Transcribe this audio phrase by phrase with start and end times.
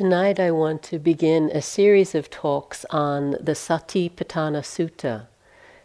[0.00, 5.26] tonight I want to begin a series of talks on the Satipatthana Sutta,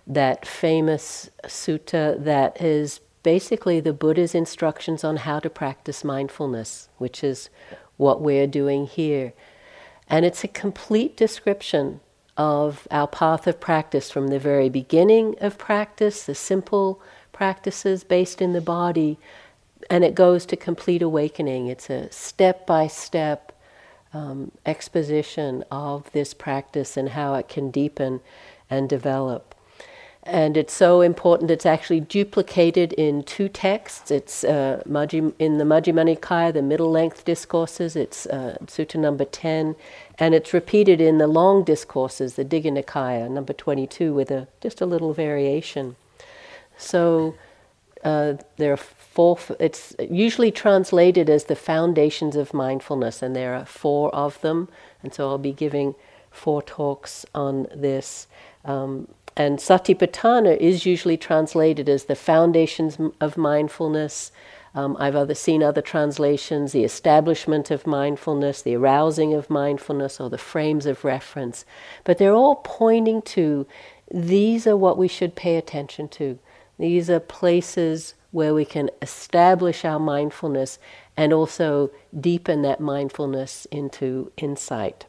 [0.07, 7.25] that famous sutta that is basically the Buddha's instructions on how to practice mindfulness, which
[7.25, 7.49] is
[7.97, 9.33] what we're doing here.
[10.07, 11.99] And it's a complete description
[12.37, 17.01] of our path of practice from the very beginning of practice, the simple
[17.33, 19.19] practices based in the body,
[19.89, 21.67] and it goes to complete awakening.
[21.67, 23.51] It's a step by step
[24.65, 28.21] exposition of this practice and how it can deepen
[28.69, 29.55] and develop.
[30.27, 34.09] And it's so important, it's actually duplicated in two texts.
[34.09, 39.75] It's uh, in the Majjhima Nikaya, the middle length discourses, it's uh, Sutta number 10,
[40.17, 44.81] and it's repeated in the long discourses, the Digha Nikaya, number 22, with a, just
[44.81, 45.95] a little variation.
[46.75, 47.35] So
[48.03, 48.77] uh, there are
[49.15, 54.67] four, it's usually translated as the foundations of mindfulness, and there are four of them,
[55.01, 55.95] and so I'll be giving
[56.31, 58.27] four talks on this.
[58.65, 59.07] Um,
[59.37, 64.33] and Satipatthana is usually translated as the foundations of mindfulness.
[64.73, 70.29] Um, I've other, seen other translations, the establishment of mindfulness, the arousing of mindfulness, or
[70.29, 71.63] the frames of reference.
[72.03, 73.65] But they're all pointing to
[74.13, 76.37] these are what we should pay attention to.
[76.77, 80.77] These are places where we can establish our mindfulness
[81.15, 85.05] and also deepen that mindfulness into insight.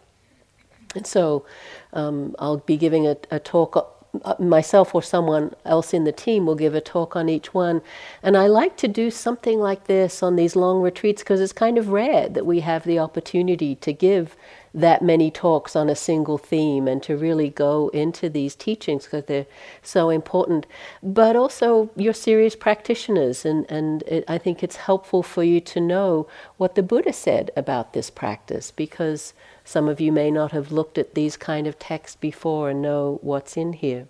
[0.95, 1.45] And so
[1.93, 6.47] um, I'll be giving a, a talk uh, myself or someone else in the team
[6.47, 7.83] will give a talk on each one.
[8.23, 11.79] And I like to do something like this on these long retreats because it's kind
[11.79, 14.37] of rare that we have the opportunity to give
[14.77, 19.25] that many talks on a single theme and to really go into these teachings because
[19.25, 19.47] they're
[19.83, 20.67] so important.
[21.03, 25.81] But also, you're serious practitioners, and, and it, I think it's helpful for you to
[25.81, 29.33] know what the Buddha said about this practice because
[29.65, 33.19] some of you may not have looked at these kind of texts before and know
[33.23, 34.07] what's in here.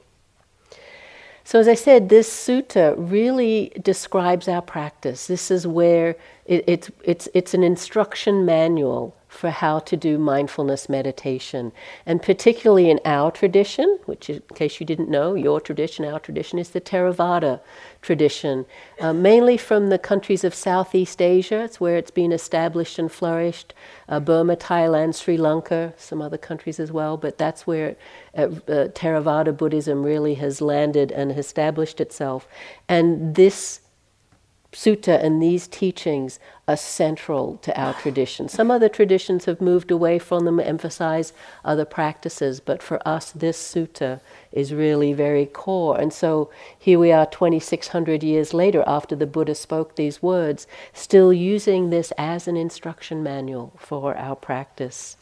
[1.45, 5.29] So, as I said, this sutta really describes our practice.
[5.29, 10.89] This is where it, it's, it's, it's an instruction manual for how to do mindfulness
[10.89, 11.73] meditation.
[12.05, 16.59] And particularly in our tradition, which, in case you didn't know, your tradition, our tradition
[16.59, 17.61] is the Theravada
[18.03, 18.67] tradition,
[19.01, 21.61] uh, mainly from the countries of Southeast Asia.
[21.61, 23.75] It's where it's been established and flourished.
[24.09, 27.97] Uh, Burma, Thailand, Sri Lanka, some other countries as well, but that's where
[28.37, 32.47] uh, uh Theravada Buddhism really has landed and established itself.
[32.89, 33.81] And this
[34.77, 36.39] sutta and these teachings
[36.69, 38.47] are central to our tradition.
[38.47, 41.33] Some other traditions have moved away from them, emphasize
[41.65, 44.21] other practices, but for us, this sutta
[44.53, 45.99] is really very core.
[45.99, 51.33] And so here we are 2,600 years later, after the Buddha spoke these words, still
[51.33, 55.17] using this as an instruction manual for our practice.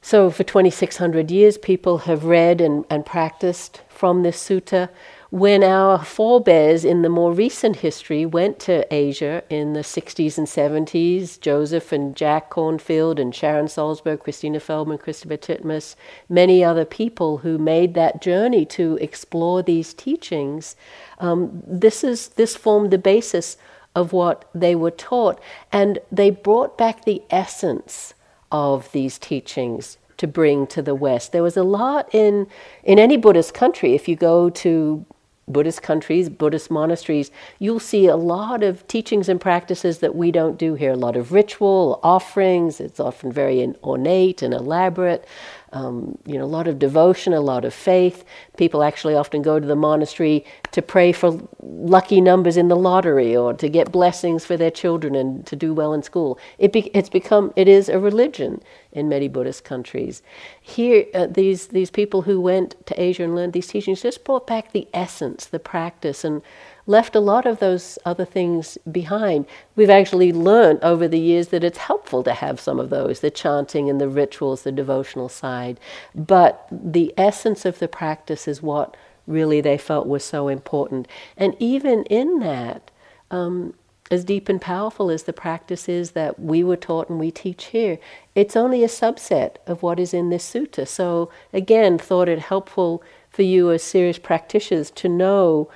[0.00, 4.88] So, for 2,600 years, people have read and, and practiced from this sutta
[5.30, 10.46] when our forebears in the more recent history went to Asia in the 60s and
[10.46, 15.96] 70s, Joseph and Jack Kornfield and Sharon Salzberg, Christina Feldman, Christopher Titmuss,
[16.30, 20.76] many other people who made that journey to explore these teachings,
[21.18, 23.58] um, this, is, this formed the basis
[23.94, 25.38] of what they were taught.
[25.70, 28.14] And they brought back the essence
[28.50, 31.32] of these teachings to bring to the West.
[31.32, 32.48] There was a lot in
[32.82, 33.94] in any Buddhist country.
[33.94, 35.06] If you go to
[35.48, 40.58] Buddhist countries, Buddhist monasteries, you'll see a lot of teachings and practices that we don't
[40.58, 40.92] do here.
[40.92, 45.26] A lot of ritual, offerings, it's often very ornate and elaborate
[45.72, 48.24] um, you know, a lot of devotion, a lot of faith.
[48.56, 53.36] People actually often go to the monastery to pray for lucky numbers in the lottery
[53.36, 56.38] or to get blessings for their children and to do well in school.
[56.58, 58.62] It be, it's become, it is a religion
[58.92, 60.22] in many Buddhist countries.
[60.60, 64.46] Here, uh, these, these people who went to Asia and learned these teachings just brought
[64.46, 66.42] back the essence, the practice, and
[66.88, 69.46] left a lot of those other things behind.
[69.76, 73.30] We've actually learned over the years that it's helpful to have some of those the
[73.30, 75.78] chanting and the rituals, the devotional side.
[76.14, 78.96] But the essence of the practice is what
[79.26, 81.06] really they felt was so important.
[81.36, 82.90] And even in that,
[83.30, 83.74] um,
[84.10, 87.66] as deep and powerful as the practice is that we were taught and we teach
[87.66, 87.98] here,
[88.34, 90.88] it's only a subset of what is in this sutta.
[90.88, 95.70] So, again, thought it helpful for you as serious practitioners to know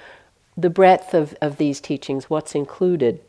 [0.57, 3.21] the breadth of, of these teachings, what's included.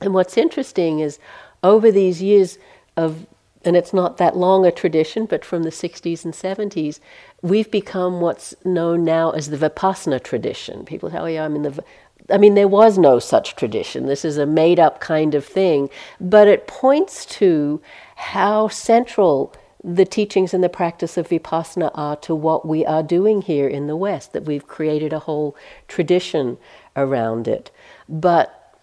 [0.00, 1.18] And what's interesting is
[1.62, 2.58] over these years
[2.96, 3.26] of,
[3.64, 7.00] and it's not that long a tradition, but from the 60s and 70s,
[7.42, 10.84] we've become what's known now as the Vipassana tradition.
[10.84, 11.84] People say, oh, yeah, I'm in the
[12.30, 14.06] I mean, there was no such tradition.
[14.06, 15.88] This is a made up kind of thing,
[16.20, 17.80] but it points to
[18.16, 19.54] how central
[19.86, 23.86] the teachings and the practice of vipassana are to what we are doing here in
[23.86, 25.56] the West, that we've created a whole
[25.86, 26.58] tradition
[26.96, 27.70] around it.
[28.08, 28.74] But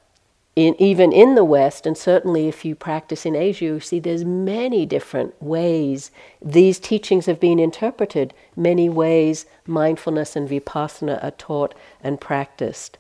[0.56, 4.24] in, even in the West, and certainly if you practice in Asia, you see there's
[4.24, 6.10] many different ways
[6.42, 12.98] these teachings have been interpreted, many ways mindfulness and vipassana are taught and practiced.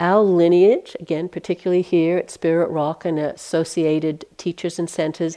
[0.00, 5.36] Our lineage, again, particularly here at Spirit Rock and associated teachers and centers,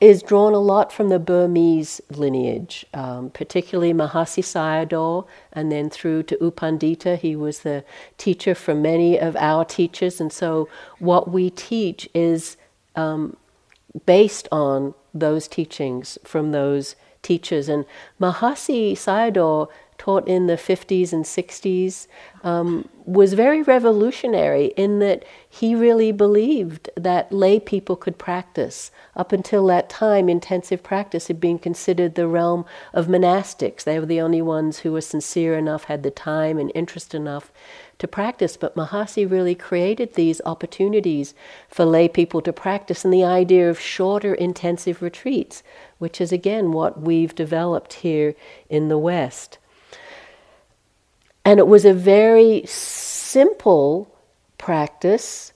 [0.00, 6.24] is drawn a lot from the Burmese lineage, um, particularly Mahasi Sayadaw, and then through
[6.24, 7.18] to U Pandita.
[7.18, 7.84] He was the
[8.18, 12.56] teacher for many of our teachers, and so what we teach is
[12.94, 13.36] um,
[14.04, 17.68] based on those teachings from those teachers.
[17.68, 17.84] And
[18.20, 19.68] Mahasi Sayadaw
[20.06, 22.06] taught in the 50s and 60s
[22.44, 28.92] um, was very revolutionary in that he really believed that lay people could practice.
[29.16, 33.82] Up until that time, intensive practice had been considered the realm of monastics.
[33.82, 37.50] They were the only ones who were sincere enough, had the time and interest enough
[37.98, 38.56] to practice.
[38.56, 41.34] But Mahasi really created these opportunities
[41.68, 45.64] for lay people to practice, and the idea of shorter intensive retreats,
[45.98, 48.36] which is again what we've developed here
[48.70, 49.58] in the West.
[51.46, 54.12] And it was a very simple
[54.58, 55.52] practice,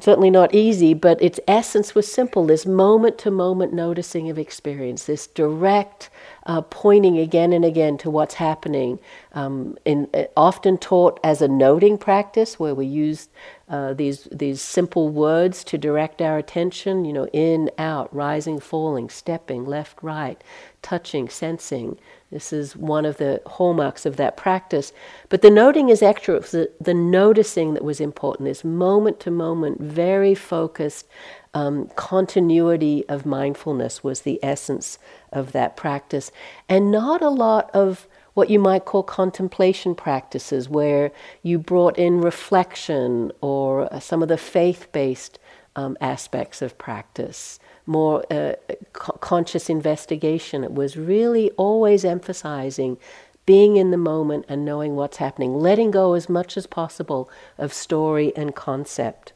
[0.00, 5.04] certainly not easy, but its essence was simple this moment to moment noticing of experience,
[5.04, 6.10] this direct
[6.46, 8.98] uh, pointing again and again to what's happening.
[9.32, 13.28] Um, in, uh, often taught as a noting practice, where we use
[13.68, 17.04] uh, these these simple words to direct our attention.
[17.04, 20.42] You know, in, out, rising, falling, stepping, left, right,
[20.82, 21.98] touching, sensing,
[22.30, 24.92] this is one of the hallmarks of that practice.
[25.28, 26.38] But the noting is extra.
[26.40, 31.08] The, the noticing that was important, this moment to moment, very focused
[31.54, 34.98] um, continuity of mindfulness was the essence
[35.32, 36.30] of that practice.
[36.68, 41.10] And not a lot of what you might call contemplation practices, where
[41.42, 45.40] you brought in reflection or uh, some of the faith based
[45.74, 48.54] um, aspects of practice more uh,
[48.92, 50.64] co- conscious investigation.
[50.64, 52.98] It was really always emphasizing
[53.46, 57.28] being in the moment and knowing what's happening, letting go as much as possible
[57.58, 59.32] of story and concept.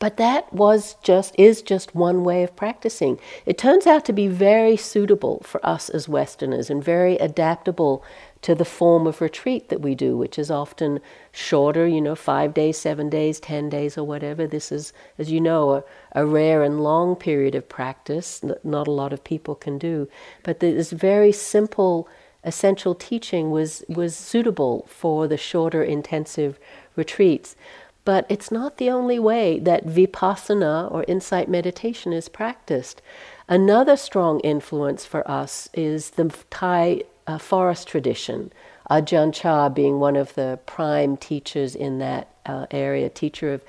[0.00, 3.18] But that was just is just one way of practicing.
[3.46, 8.04] It turns out to be very suitable for us as Westerners and very adaptable
[8.42, 11.00] to the form of retreat that we do, which is often
[11.32, 14.46] shorter, you know, five days, seven days, ten days, or whatever.
[14.46, 18.86] This is, as you know, a, a rare and long period of practice that not
[18.86, 20.08] a lot of people can do.
[20.42, 22.06] But this very simple,
[22.42, 26.58] essential teaching was, was suitable for the shorter, intensive
[26.96, 27.56] retreats.
[28.04, 33.00] But it's not the only way that vipassana or insight meditation is practiced.
[33.48, 38.52] Another strong influence for us is the Thai uh, forest tradition.
[38.90, 43.62] Ajahn Chah being one of the prime teachers in that uh, area, teacher of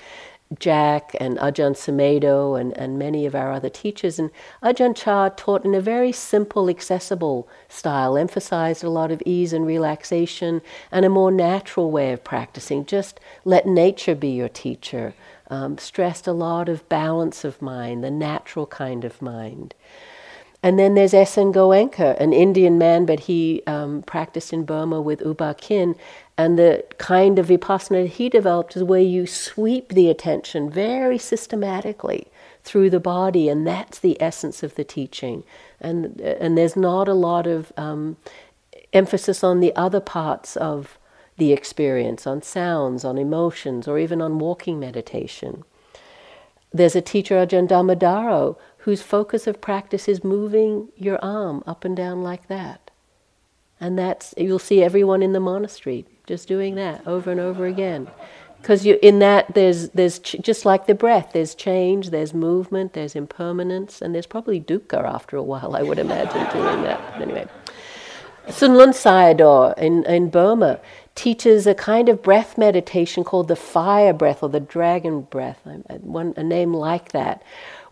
[0.59, 4.19] Jack and Ajahn Sumedho and, and many of our other teachers.
[4.19, 4.29] And
[4.61, 9.65] Ajahn Chah taught in a very simple, accessible style, emphasized a lot of ease and
[9.65, 10.61] relaxation
[10.91, 12.85] and a more natural way of practicing.
[12.85, 15.13] Just let nature be your teacher.
[15.47, 19.75] Um, stressed a lot of balance of mind, the natural kind of mind.
[20.65, 21.53] And then there's S.N.
[21.53, 25.95] Goenka, an Indian man, but he um, practiced in Burma with Uba Ba Khin.
[26.37, 32.27] And the kind of vipassana he developed is where you sweep the attention very systematically
[32.63, 35.43] through the body, and that's the essence of the teaching.
[35.79, 38.17] And, and there's not a lot of um,
[38.91, 40.97] emphasis on the other parts of
[41.37, 45.63] the experience, on sounds, on emotions, or even on walking meditation.
[46.73, 51.95] There's a teacher, Ajahn Dhammadharo, whose focus of practice is moving your arm up and
[51.95, 52.91] down like that.
[53.79, 58.07] And that's, you'll see everyone in the monastery just doing that over and over again.
[58.61, 63.15] Because in that, there's, there's ch- just like the breath, there's change, there's movement, there's
[63.15, 67.21] impermanence, and there's probably dukkha after a while, I would imagine, doing that.
[67.21, 67.47] Anyway.
[68.47, 70.79] Sunlun Sayadaw in, in Burma
[71.15, 75.59] teaches a kind of breath meditation called the fire breath or the dragon breath,
[76.01, 77.43] one, a name like that,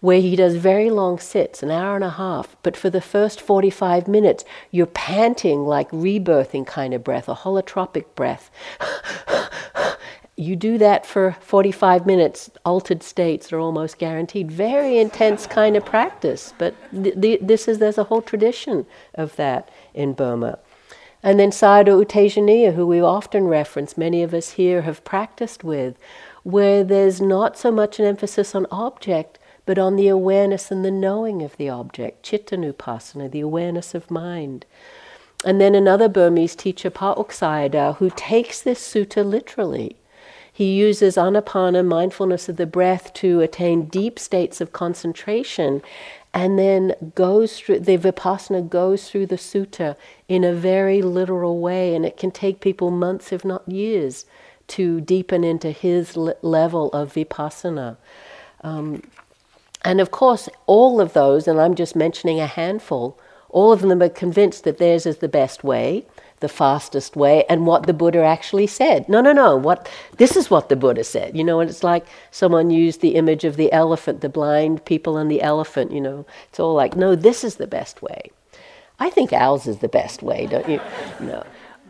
[0.03, 3.39] where he does very long sits, an hour and a half, but for the first
[3.39, 8.51] 45 minutes, you're panting like rebirthing kind of breath, a holotropic breath.
[10.35, 14.51] you do that for 45 minutes, altered states are almost guaranteed.
[14.51, 19.37] Very intense kind of practice, but th- th- this is, there's a whole tradition of
[19.37, 20.59] that in Burma.
[21.25, 25.63] And then Sayadaw U Tejaniya, who we often reference, many of us here have practiced
[25.63, 25.97] with,
[26.43, 30.91] where there's not so much an emphasis on object, but on the awareness and the
[30.91, 34.65] knowing of the object, Chittanupassana, the awareness of mind.
[35.45, 39.97] And then another Burmese teacher, Pa Auk Sayadaw, who takes this sutta literally.
[40.51, 45.81] He uses anapana, mindfulness of the breath, to attain deep states of concentration
[46.33, 49.95] and then goes through the vipassana goes through the sutta
[50.27, 54.25] in a very literal way and it can take people months if not years
[54.67, 57.97] to deepen into his level of vipassana
[58.63, 59.03] um,
[59.83, 63.17] and of course all of those and i'm just mentioning a handful
[63.49, 66.05] all of them are convinced that theirs is the best way
[66.43, 69.07] the fastest way and what the Buddha actually said.
[69.07, 69.55] No, no, no.
[69.55, 71.37] What this is what the Buddha said.
[71.37, 75.17] You know, and it's like someone used the image of the elephant, the blind people
[75.17, 75.93] and the elephant.
[75.93, 78.29] You know, it's all like, no, this is the best way.
[78.99, 80.81] I think ours is the best way, don't you?
[81.21, 81.43] No.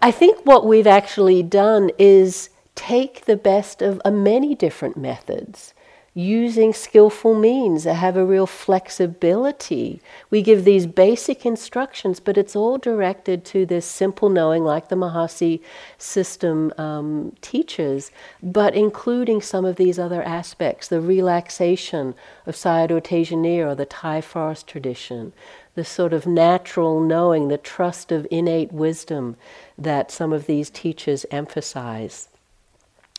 [0.04, 5.73] I think what we've actually done is take the best of many different methods
[6.16, 10.00] using skillful means that have a real flexibility.
[10.30, 14.96] We give these basic instructions, but it's all directed to this simple knowing, like the
[14.96, 15.62] Mahasi
[15.98, 18.12] system um, teaches,
[18.44, 22.14] but including some of these other aspects the relaxation
[22.46, 25.34] of Sayadaw Tejaniya or the Thai forest tradition.
[25.74, 29.36] The sort of natural knowing, the trust of innate wisdom
[29.76, 32.30] that some of these teachers emphasize.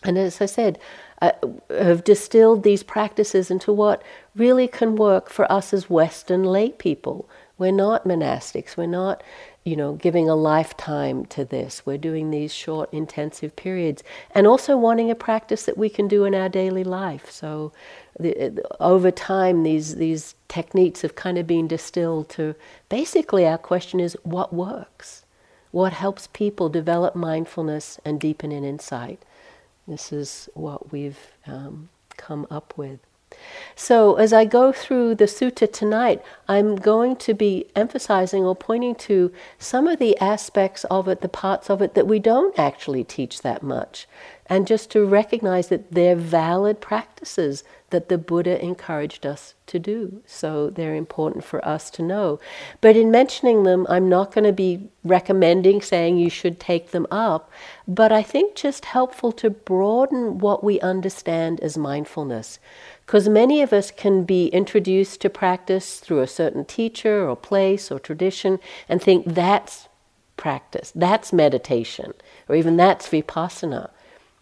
[0.04, 0.78] And as I said,
[1.28, 4.02] uh, have distilled these practices into what
[4.34, 7.28] really can work for us as Western lay people.
[7.56, 8.76] We're not monastics.
[8.76, 9.22] We're not,
[9.64, 11.86] you know, giving a lifetime to this.
[11.86, 14.02] We're doing these short, intensive periods,
[14.34, 17.30] and also wanting a practice that we can do in our daily life.
[17.30, 17.72] So,
[18.18, 22.54] the, over time, these these techniques have kind of been distilled to
[22.88, 25.24] basically our question is what works,
[25.70, 29.22] what helps people develop mindfulness and deepen in insight.
[29.86, 33.00] This is what we've um, come up with.
[33.74, 38.94] So, as I go through the sutta tonight, I'm going to be emphasizing or pointing
[38.96, 43.02] to some of the aspects of it, the parts of it that we don't actually
[43.02, 44.06] teach that much,
[44.46, 50.20] and just to recognize that they're valid practices that the Buddha encouraged us to do.
[50.26, 52.40] So they're important for us to know.
[52.80, 57.06] But in mentioning them, I'm not going to be recommending saying you should take them
[57.10, 57.50] up,
[57.86, 62.58] but I think just helpful to broaden what we understand as mindfulness.
[63.06, 67.92] Because many of us can be introduced to practice through a certain teacher or place
[67.92, 68.58] or tradition
[68.88, 69.88] and think that's
[70.36, 72.12] practice, that's meditation,
[72.48, 73.90] or even that's vipassana.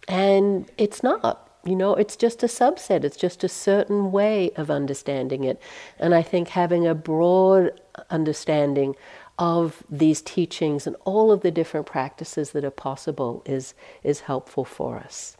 [0.08, 1.48] And it's not.
[1.64, 5.60] You know, it's just a subset, it's just a certain way of understanding it.
[5.96, 7.80] And I think having a broad
[8.10, 8.96] understanding
[9.38, 14.64] of these teachings and all of the different practices that are possible is, is helpful
[14.64, 15.36] for us.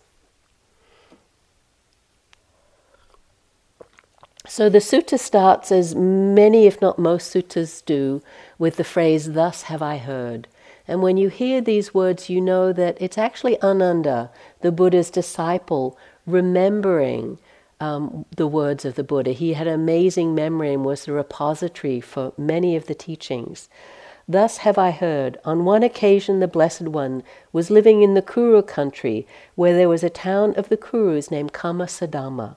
[4.47, 8.23] So the sutta starts, as many, if not most suttas do,
[8.59, 10.49] with the phrase, Thus have I heard.
[10.89, 15.97] And when you hear these words, you know that it's actually Ananda, the Buddha's disciple,
[16.27, 17.39] remembering
[17.81, 19.33] um, the words of the Buddha.
[19.33, 23.69] He had an amazing memory and was the repository for many of the teachings.
[24.29, 25.39] Thus have I heard.
[25.45, 30.05] On one occasion, the Blessed One was living in the Kuru country, where there was
[30.05, 32.57] a town of the Kurus named Kammasadhamma.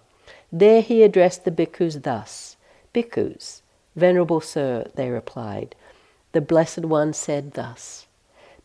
[0.52, 2.56] There he addressed the bhikkhus thus
[2.94, 3.62] Bhikkhus,
[3.96, 5.76] Venerable Sir, they replied.
[6.34, 8.05] The Blessed One said thus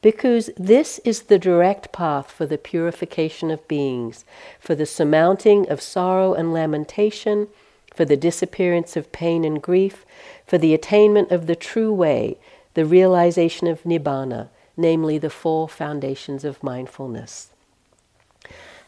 [0.03, 4.25] because this is the direct path for the purification of beings,
[4.59, 7.49] for the surmounting of sorrow and lamentation,
[7.95, 10.07] for the disappearance of pain and grief,
[10.47, 12.39] for the attainment of the true way,
[12.75, 17.50] the realization of nibbana, namely the four foundations of mindfulness.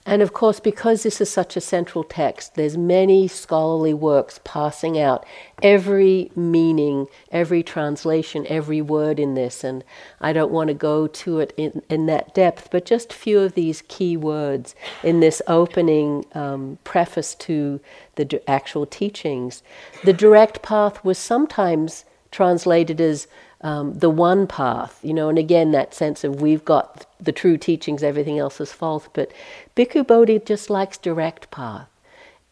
[0.04, 4.98] And of course, because this is such a central text, there's many scholarly works passing
[4.98, 5.24] out
[5.62, 9.62] every meaning, every translation, every word in this.
[9.62, 9.84] And
[10.20, 13.38] I don't want to go to it in, in that depth, but just a few
[13.38, 17.80] of these key words in this opening um, preface to
[18.16, 19.62] the actual teachings.
[20.02, 23.28] The direct path was sometimes translated as
[23.62, 27.56] um, the one path, you know, and again, that sense of we've got the true
[27.56, 29.08] teachings, everything else is false.
[29.12, 29.32] But
[29.76, 31.88] Bhikkhu Bodhi just likes direct path.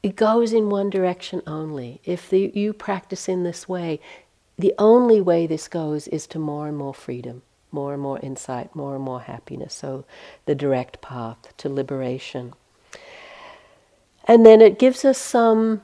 [0.02, 2.00] It goes in one direction only.
[2.04, 4.00] If the, you practice in this way,
[4.58, 8.74] the only way this goes is to more and more freedom, more and more insight,
[8.74, 9.74] more and more happiness.
[9.74, 10.04] So,
[10.46, 12.54] the direct path to liberation.
[14.26, 15.82] And then it gives us some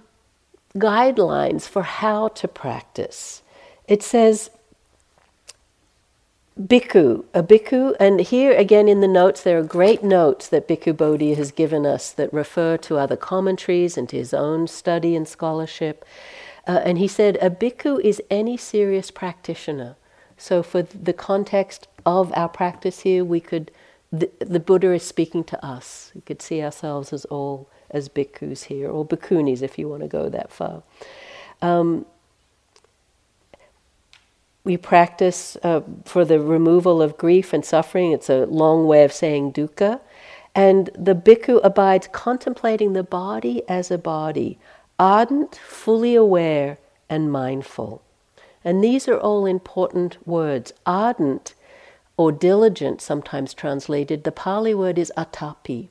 [0.76, 3.42] guidelines for how to practice.
[3.88, 4.50] It says,
[6.58, 10.96] Bhikkhu, a bhikkhu, and here again in the notes, there are great notes that Bhikkhu
[10.96, 15.28] Bodhi has given us that refer to other commentaries and to his own study and
[15.28, 16.02] scholarship.
[16.66, 19.96] Uh, and he said, a bhikkhu is any serious practitioner.
[20.38, 23.70] So, for the context of our practice here, we could,
[24.10, 26.10] the, the Buddha is speaking to us.
[26.14, 30.08] We could see ourselves as all as bhikkhus here, or bhikkhunis if you want to
[30.08, 30.82] go that far.
[31.60, 32.06] Um,
[34.66, 38.10] we practice uh, for the removal of grief and suffering.
[38.10, 40.00] It's a long way of saying dukkha.
[40.56, 44.58] And the bhikkhu abides contemplating the body as a body,
[44.98, 48.02] ardent, fully aware, and mindful.
[48.64, 50.72] And these are all important words.
[50.84, 51.54] Ardent
[52.16, 55.88] or diligent, sometimes translated, the Pali word is atapi,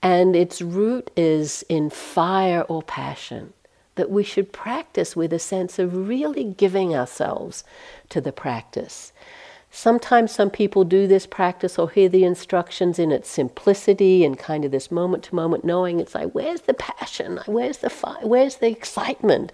[0.00, 3.52] and its root is in fire or passion
[3.94, 7.64] that we should practice with a sense of really giving ourselves
[8.08, 9.12] to the practice.
[9.74, 14.66] Sometimes some people do this practice or hear the instructions in its simplicity and kind
[14.66, 15.98] of this moment to moment knowing.
[15.98, 17.40] It's like, where's the passion?
[17.46, 19.50] Where's the fi- where's the excitement?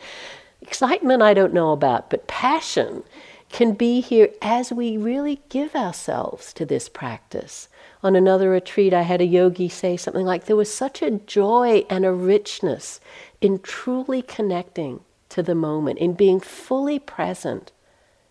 [0.61, 3.05] Excitement I don't know about, but passion
[3.49, 7.69] can be here as we really give ourselves to this practice.
[8.03, 11.85] On another retreat, I had a yogi say something like, There was such a joy
[11.89, 13.01] and a richness
[13.41, 17.73] in truly connecting to the moment, in being fully present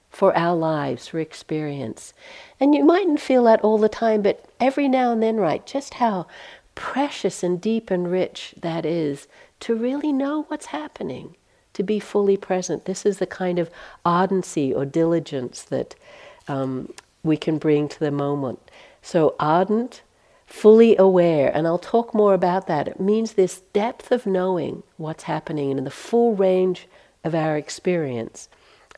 [0.10, 2.14] for our lives, for experience.
[2.60, 5.96] And you mightn't feel that all the time, but every now and then, right, just
[5.96, 6.28] how
[6.76, 9.28] precious and deep and rich that is
[9.60, 11.36] to really know what's happening,
[11.74, 12.86] to be fully present.
[12.86, 13.70] This is the kind of
[14.06, 15.96] ardency or diligence that
[16.48, 18.60] um, we can bring to the moment.
[19.02, 20.02] So, ardent,
[20.48, 22.88] fully aware, and I'll talk more about that.
[22.88, 26.88] It means this depth of knowing what's happening in the full range
[27.24, 28.50] of our experience.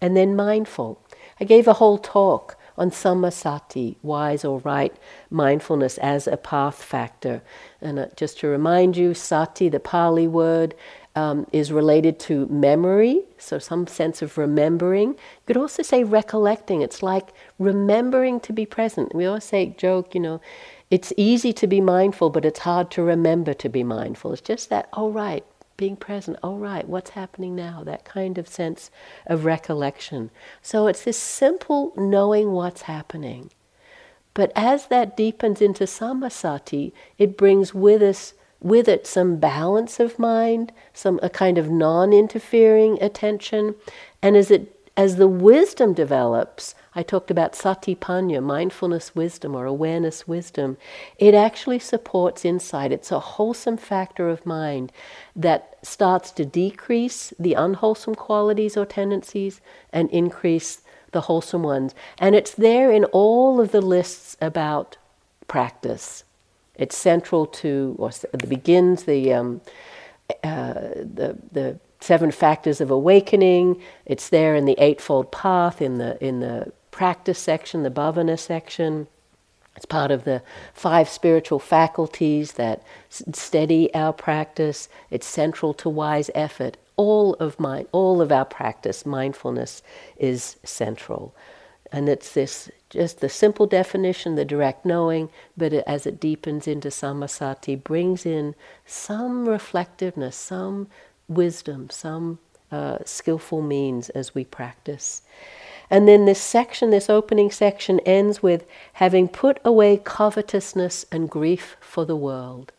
[0.02, 1.04] And then mindful.
[1.42, 4.96] I gave a whole talk on sammasati, wise or right
[5.30, 7.42] mindfulness as a path factor.
[7.82, 10.76] And uh, just to remind you, sati, the Pali word,
[11.16, 15.10] um, is related to memory, so some sense of remembering.
[15.10, 16.82] You could also say recollecting.
[16.82, 19.14] It's like remembering to be present.
[19.14, 20.40] We always say, joke, you know,
[20.92, 24.34] it's easy to be mindful, but it's hard to remember to be mindful.
[24.34, 25.46] It's just that, oh, right,
[25.78, 27.84] being present, oh, right, what's happening now?
[27.84, 28.92] That kind of sense
[29.28, 30.32] of recollection.
[30.62, 33.52] So it's this simple knowing what's happening.
[34.34, 40.20] But as that deepens into sammasati, it brings with us with it some balance of
[40.20, 43.76] mind, some a kind of non-interfering attention,
[44.22, 50.28] and as it as the wisdom develops, I talked about satipanya, mindfulness wisdom or awareness
[50.28, 50.76] wisdom.
[51.18, 52.92] It actually supports insight.
[52.92, 54.92] It's a wholesome factor of mind
[55.34, 59.62] that starts to decrease the unwholesome qualities or tendencies
[59.94, 60.82] and increase
[61.14, 61.96] the wholesome ones.
[62.18, 64.98] And it's there in all of the lists about
[65.48, 66.26] practice.
[66.76, 69.62] It's central to, or it begins the, um,
[70.44, 73.82] uh, the, the seven factors of awakening.
[74.06, 79.08] It's there in the Eightfold Path, in the, in the practice section, the bhavana section.
[79.78, 80.42] It's part of the
[80.74, 84.90] five spiritual faculties that steady our practice.
[85.10, 86.76] It's central to wise effort.
[86.98, 89.82] All of my, all of our practice, mindfulness,
[90.18, 91.34] is central,
[91.90, 96.68] and it's this just the simple definition, the direct knowing, but it, as it deepens
[96.68, 100.90] into sammasati, brings in some reflectiveness, some
[101.30, 102.40] wisdom, some
[102.74, 105.22] uh, skillful means as we practice.
[105.90, 111.78] And then this section, this opening section, ends with having put away covetousness and grief
[111.80, 112.72] for the world.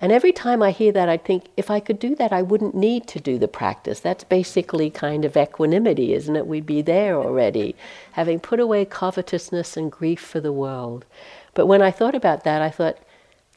[0.00, 2.76] And every time I hear that, I think if I could do that, I wouldn't
[2.76, 3.98] need to do the practice.
[3.98, 6.46] That's basically kind of equanimity, isn't it?
[6.46, 7.74] We'd be there already,
[8.12, 11.04] having put away covetousness and grief for the world.
[11.54, 12.98] But when I thought about that, I thought,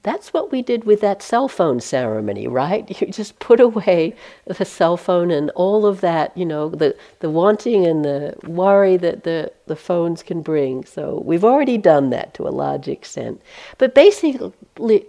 [0.03, 2.89] that's what we did with that cell phone ceremony, right?
[3.01, 7.29] You just put away the cell phone and all of that, you know, the, the
[7.29, 10.85] wanting and the worry that the, the phones can bring.
[10.85, 13.41] So we've already done that to a large extent.
[13.77, 14.53] But basically,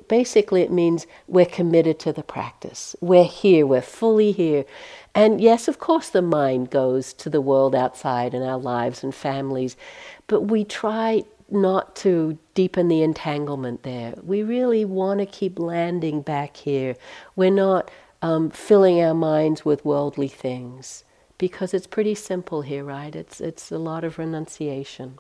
[0.09, 2.97] basically, it means we're committed to the practice.
[3.01, 4.65] We're here, we're fully here.
[5.15, 9.15] And yes, of course, the mind goes to the world outside and our lives and
[9.15, 9.77] families,
[10.27, 14.15] but we try not to deepen the entanglement there.
[14.23, 16.97] We really want to keep landing back here.
[17.37, 17.91] We're not
[18.23, 21.05] um, filling our minds with worldly things
[21.39, 23.15] because it's pretty simple here, right?
[23.15, 25.19] It's, it's a lot of renunciation.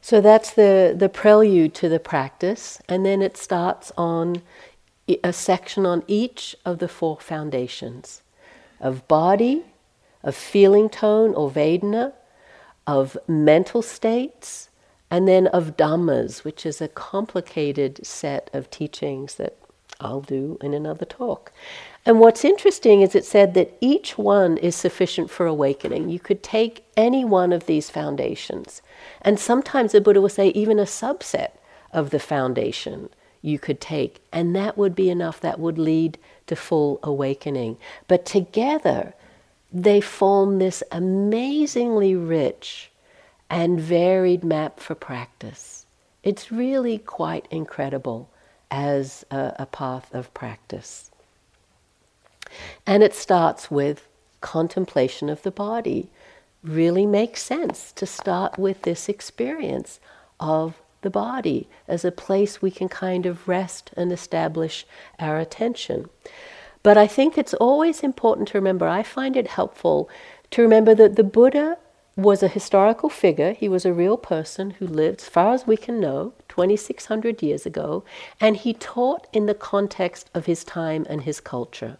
[0.00, 4.42] So that's the, the prelude to the practice, and then it starts on
[5.22, 8.22] a section on each of the four foundations
[8.80, 9.64] of body,
[10.22, 12.12] of feeling tone or Vedana,
[12.86, 14.70] of mental states
[15.10, 19.56] and then of dhammas, which is a complicated set of teachings that
[20.00, 21.52] I'll do in another talk.
[22.04, 26.08] And what's interesting is it said that each one is sufficient for awakening.
[26.08, 28.82] You could take any one of these foundations.
[29.22, 31.52] And sometimes the Buddha will say even a subset
[31.92, 33.08] of the foundation
[33.42, 37.76] you could take, and that would be enough, that would lead to full awakening.
[38.08, 39.14] But together,
[39.72, 42.90] they form this amazingly rich
[43.50, 45.86] and varied map for practice.
[46.22, 48.28] It's really quite incredible
[48.70, 51.10] as a, a path of practice.
[52.86, 54.08] And it starts with
[54.40, 56.08] contemplation of the body.
[56.62, 60.00] Really makes sense to start with this experience
[60.40, 64.86] of the body as a place we can kind of rest and establish
[65.18, 66.08] our attention.
[66.86, 70.08] But I think it's always important to remember, I find it helpful
[70.52, 71.78] to remember that the Buddha
[72.14, 73.54] was a historical figure.
[73.54, 77.66] He was a real person who lived, as far as we can know, 2,600 years
[77.66, 78.04] ago,
[78.40, 81.96] and he taught in the context of his time and his culture.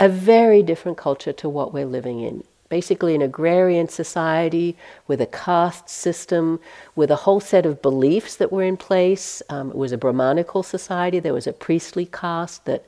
[0.00, 2.42] A very different culture to what we're living in.
[2.72, 6.58] Basically, an agrarian society with a caste system,
[6.96, 9.42] with a whole set of beliefs that were in place.
[9.50, 11.20] Um, it was a Brahmanical society.
[11.20, 12.86] There was a priestly caste that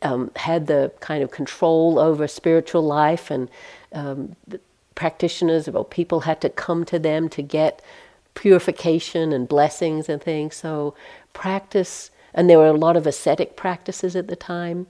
[0.00, 3.50] um, had the kind of control over spiritual life, and
[3.92, 4.36] um,
[4.94, 7.82] practitioners or people had to come to them to get
[8.34, 10.54] purification and blessings and things.
[10.54, 10.94] So,
[11.32, 14.86] practice, and there were a lot of ascetic practices at the time.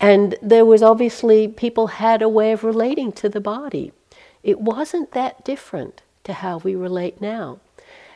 [0.00, 3.92] And there was obviously, people had a way of relating to the body.
[4.42, 7.58] It wasn't that different to how we relate now.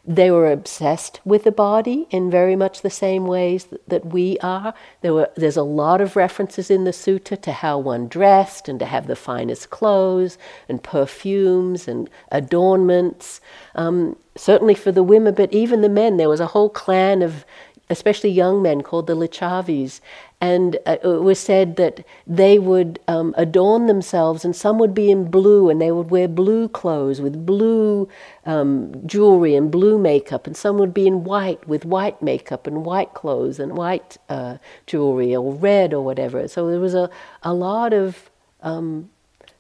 [0.05, 4.37] They were obsessed with the body in very much the same ways that, that we
[4.40, 4.75] are.
[5.01, 8.81] There were, there's a lot of references in the sutta to how one dressed and
[8.81, 13.40] to have the finest clothes and perfumes and adornments.
[13.77, 17.45] Um, certainly for the women, but even the men, there was a whole clan of
[17.92, 20.01] especially young men called the Licchavis,
[20.42, 25.09] and uh, it was said that they would um, adorn themselves, and some would be
[25.09, 28.09] in blue, and they would wear blue clothes with blue
[28.44, 32.85] um, jewelry and blue makeup, and some would be in white with white makeup and
[32.85, 36.48] white clothes and white uh, jewelry, or red or whatever.
[36.48, 37.09] So there was a,
[37.44, 38.28] a lot of
[38.62, 39.11] um,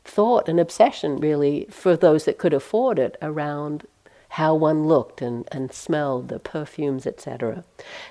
[0.04, 3.86] thought and obsession, really, for those that could afford it around
[4.30, 7.62] how one looked and, and smelled, the perfumes, etc.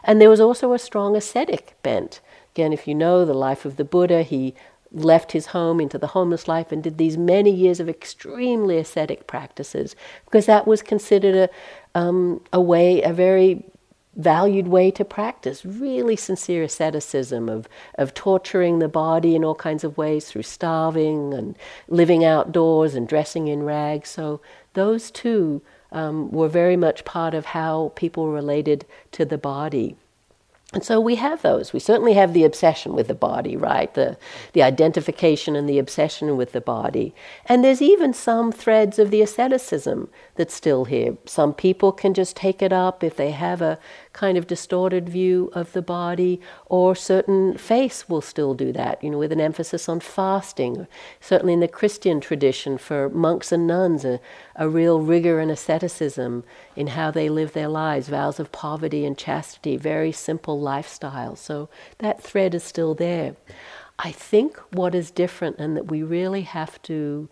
[0.06, 2.22] And there was also a strong ascetic bent.
[2.54, 4.54] Again, if you know the life of the Buddha, he
[4.92, 9.26] left his home into the homeless life and did these many years of extremely ascetic
[9.26, 11.50] practices because that was considered a,
[11.98, 13.64] um, a way, a very
[14.16, 19.86] valued way to practice really sincere asceticism of, of torturing the body in all kinds
[19.86, 24.10] of ways through starving and living outdoors and dressing in rags.
[24.10, 24.42] So
[24.74, 25.62] those two
[25.94, 29.96] um, were very much part of how people related to the body.
[30.74, 31.74] And so we have those.
[31.74, 33.94] We certainly have the obsession with the body, right?
[33.94, 34.18] The,
[34.54, 37.14] the identification and the obsession with the body.
[37.46, 40.10] And there's even some threads of the asceticism
[40.42, 41.16] that's still here.
[41.26, 43.78] Some people can just take it up if they have a
[44.12, 49.12] kind of distorted view of the body, or certain faiths will still do that, you
[49.12, 50.88] know, with an emphasis on fasting.
[51.20, 54.20] Certainly in the Christian tradition, for monks and nuns, a,
[54.56, 56.44] a real rigor and asceticism
[56.76, 61.36] in how they live their lives, vows of poverty and chastity, very simple lifestyle.
[61.36, 63.36] So that thread is still there.
[64.00, 67.30] I think what is different and that we really have to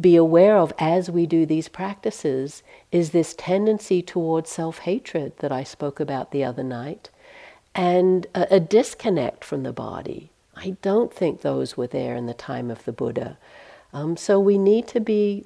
[0.00, 5.50] be aware of as we do these practices is this tendency towards self hatred that
[5.50, 7.10] I spoke about the other night
[7.74, 10.30] and a, a, disconnect from the body.
[10.54, 13.36] I don't think those were there in the time of the Buddha.
[13.92, 15.44] Um, so we need to be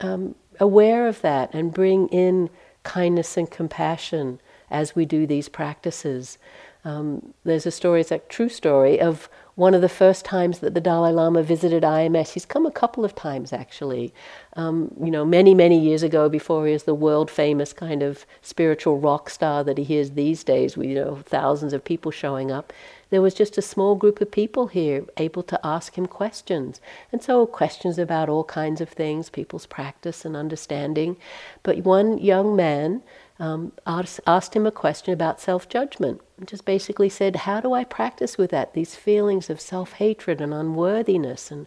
[0.00, 2.48] um, aware of that and bring in
[2.84, 6.38] kindness and compassion as we do these practices.
[6.84, 10.74] Um, there's a story, it's a true story, of one of the first times that
[10.74, 12.32] the Dalai Lama visited IMS.
[12.32, 14.12] He's come a couple of times actually.
[14.54, 18.24] Um, you know, many, many years ago, before he is the world famous kind of
[18.40, 22.50] spiritual rock star that he is these days, with you know thousands of people showing
[22.50, 22.72] up.
[23.10, 26.80] There was just a small group of people here able to ask him questions.
[27.12, 31.18] And so, questions about all kinds of things, people's practice and understanding.
[31.62, 33.02] But one young man
[33.38, 36.22] um, asked, asked him a question about self judgment.
[36.46, 38.74] Just basically said, How do I practice with that?
[38.74, 41.66] These feelings of self hatred and unworthiness, and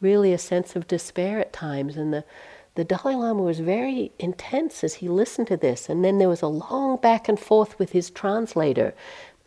[0.00, 1.96] really a sense of despair at times.
[1.96, 2.24] And the,
[2.76, 5.88] the Dalai Lama was very intense as he listened to this.
[5.88, 8.94] And then there was a long back and forth with his translator.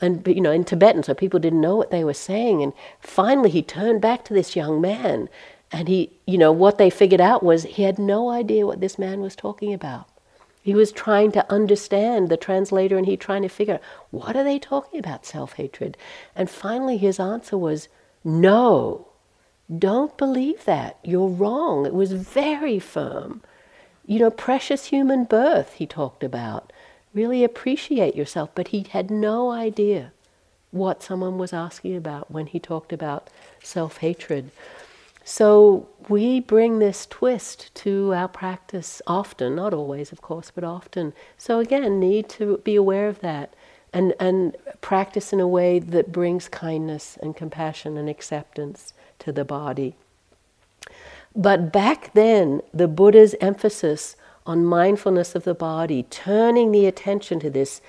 [0.02, 2.62] And, you know, in Tibetan, so people didn't know what they were saying.
[2.64, 5.30] And finally, he turned back to this young man
[5.72, 9.00] And he, you know, what they figured out was he had no idea what this
[9.00, 10.08] man was talking about.
[10.64, 14.46] He was trying to understand the translator and he trying to figure out what are
[14.46, 15.98] they talking about self hatred.
[16.38, 17.90] And finally, his answer was
[18.24, 19.08] no,
[19.78, 20.98] don't believe that.
[21.04, 21.86] You're wrong.
[21.86, 23.42] It was very firm.
[24.06, 26.72] You know, precious human birth, he talked about.
[27.14, 28.50] Really appreciate yourself.
[28.56, 30.14] But he had no idea
[30.72, 33.30] what someone was asking about when he talked about
[33.62, 34.52] self hatred.
[35.24, 41.14] So we bring this twist to our practice often, not always, of course, but often.
[41.38, 43.54] So again, need to be aware of that
[43.94, 49.46] and, and practice in a way that brings kindness and compassion and acceptance to the
[49.46, 49.96] body.
[51.36, 57.50] But back then, the Buddha's emphasis on mindfulness of the body, turning the attention to
[57.50, 57.82] this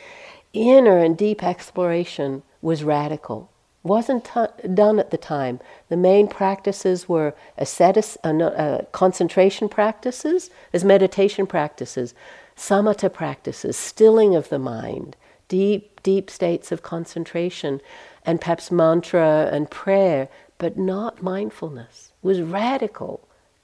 [0.52, 3.50] inner and deep exploration, was radical
[3.84, 5.60] wasn't t- done at the time.
[5.90, 12.14] The main practices were ascetic, uh, uh, concentration practices, as meditation practices,
[12.56, 15.16] samatha practices, stilling of the mind,
[15.48, 17.80] deep, deep states of concentration,
[18.24, 22.12] and perhaps mantra and prayer, but not mindfulness.
[22.22, 23.20] It was radical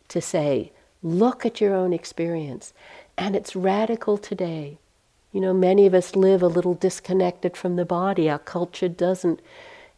[0.08, 0.70] to say,
[1.02, 2.74] look at your own experience.
[3.16, 4.78] And it's radical today.
[5.32, 8.28] You know, many of us live a little disconnected from the body.
[8.28, 9.40] Our culture doesn't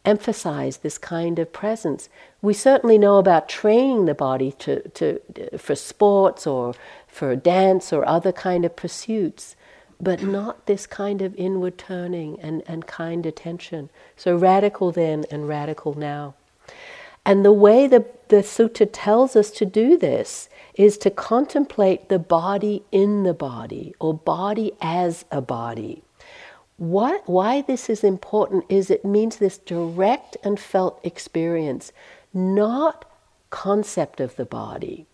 [0.05, 2.09] emphasize this kind of presence.
[2.41, 5.19] We certainly know about training the body to, to,
[5.57, 6.75] for sports or
[7.07, 9.55] for dance or other kind of pursuits,
[10.01, 13.89] but not this kind of inward turning and, and kind attention.
[14.17, 16.33] So radical then and radical now.
[17.25, 22.19] And the way the, the sutta tells us to do this is to contemplate the
[22.19, 26.03] body in the body or body as a body.
[26.77, 31.91] What, why this is important is it means this direct and felt experience,
[32.33, 33.09] not
[33.49, 35.05] concept of the body,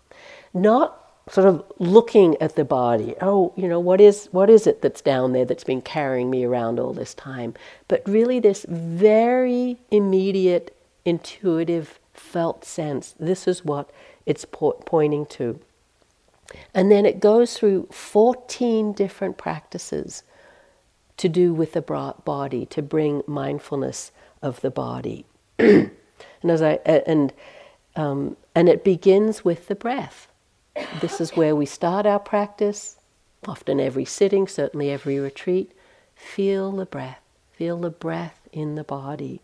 [0.53, 3.13] not sort of looking at the body.
[3.21, 6.43] Oh, you know, what is what is it that's down there that's been carrying me
[6.43, 7.53] around all this time?
[7.87, 13.13] But really, this very immediate, intuitive, felt sense.
[13.19, 13.89] This is what
[14.25, 15.59] it's po- pointing to.
[16.73, 20.23] And then it goes through 14 different practices
[21.19, 25.25] to do with the body, to bring mindfulness of the body.
[25.59, 25.91] and
[26.43, 27.33] as I and
[27.95, 30.27] um, and it begins with the breath.
[31.01, 32.97] This is where we start our practice.
[33.47, 35.71] Often every sitting, certainly every retreat.
[36.15, 37.21] Feel the breath.
[37.51, 39.41] Feel the breath in the body.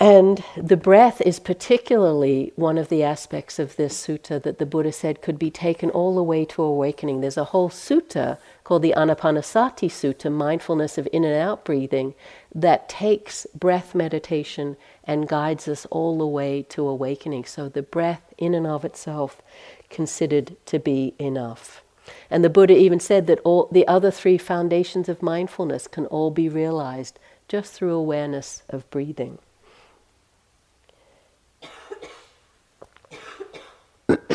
[0.00, 4.92] And the breath is particularly one of the aspects of this sutta that the Buddha
[4.92, 7.20] said could be taken all the way to awakening.
[7.20, 8.38] There's a whole sutta
[8.68, 12.14] called the Anapanasati Sutta, mindfulness of in and out breathing,
[12.54, 17.46] that takes breath meditation and guides us all the way to awakening.
[17.46, 19.40] So the breath in and of itself
[19.88, 21.82] considered to be enough.
[22.30, 26.30] And the Buddha even said that all the other three foundations of mindfulness can all
[26.30, 29.38] be realized just through awareness of breathing.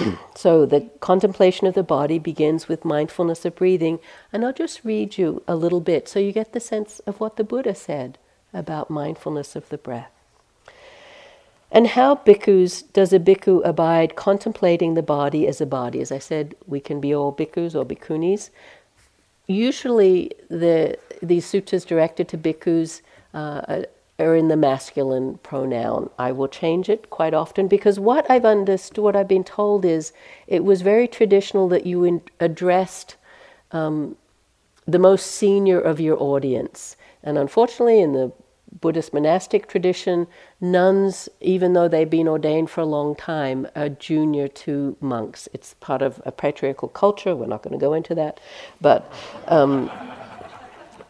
[0.36, 4.00] so the contemplation of the body begins with mindfulness of breathing,
[4.32, 7.38] and I'll just read you a little bit so you get the sense of what
[7.38, 8.18] the Buddha said
[8.54, 10.12] about mindfulness of the breath.
[11.72, 16.02] And how bhikkhus does a bhikkhu abide contemplating the body as a body?
[16.02, 18.52] As I said, we can be all bhikkhus or bhikkhunis.
[19.48, 23.02] Usually, the, these suttas directed to bhikkhus
[23.34, 23.84] uh,
[24.24, 26.10] are in the masculine pronoun.
[26.18, 30.14] I will change it quite often because what I've understood, what I've been told is
[30.48, 33.16] it was very traditional that you in- addressed
[33.72, 34.16] um,
[34.86, 36.96] the most senior of your audience.
[37.24, 38.32] And unfortunately, in the
[38.82, 40.28] Buddhist monastic tradition,
[40.60, 45.48] nuns, even though they've been ordained for a long time, are junior to monks.
[45.54, 47.36] It's part of a patriarchal culture.
[47.36, 48.40] We're not going to go into that.
[48.82, 49.12] But
[49.48, 49.92] um,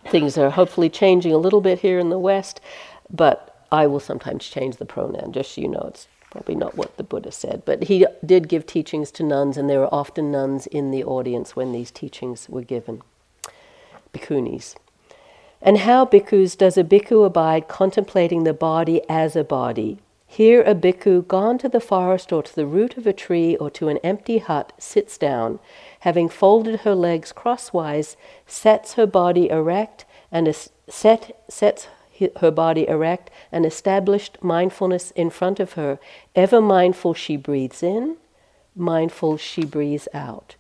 [0.10, 2.60] things are hopefully changing a little bit here in the West.
[3.10, 5.86] But I will sometimes change the pronoun, just so you know.
[5.88, 7.64] It's probably not what the Buddha said.
[7.66, 11.56] But he did give teachings to nuns, and there were often nuns in the audience
[11.56, 13.02] when these teachings were given.
[14.14, 14.76] Bhikkhunis.
[15.62, 20.00] And how, bhikkhus, does a bhikkhu abide contemplating the body as a body?
[20.28, 23.70] Here, a bhikkhu gone to the forest or to the root of a tree or
[23.72, 25.60] to an empty hut sits down,
[26.00, 30.54] having folded her legs crosswise, sets her body erect, and
[30.90, 31.88] set, sets
[32.38, 36.00] her body erect and established mindfulness in front of her.
[36.36, 38.18] Ever mindful, she breathes in,
[38.76, 40.56] mindful, she breathes out.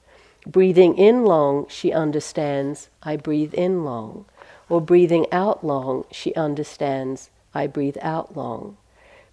[0.45, 4.26] Breathing in long, she understands, I breathe in long.
[4.69, 8.78] Or breathing out long, she understands, I breathe out long.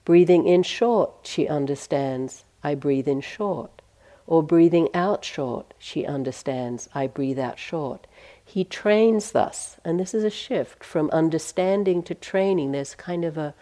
[0.05, 3.83] Breathing in short, she understands, I breathe in short.
[4.27, 8.07] Or breathing out short, she understands, I breathe out short.
[8.51, 12.73] He trains thus, and this is a shift from understanding to training.
[12.73, 13.55] There's kind of a,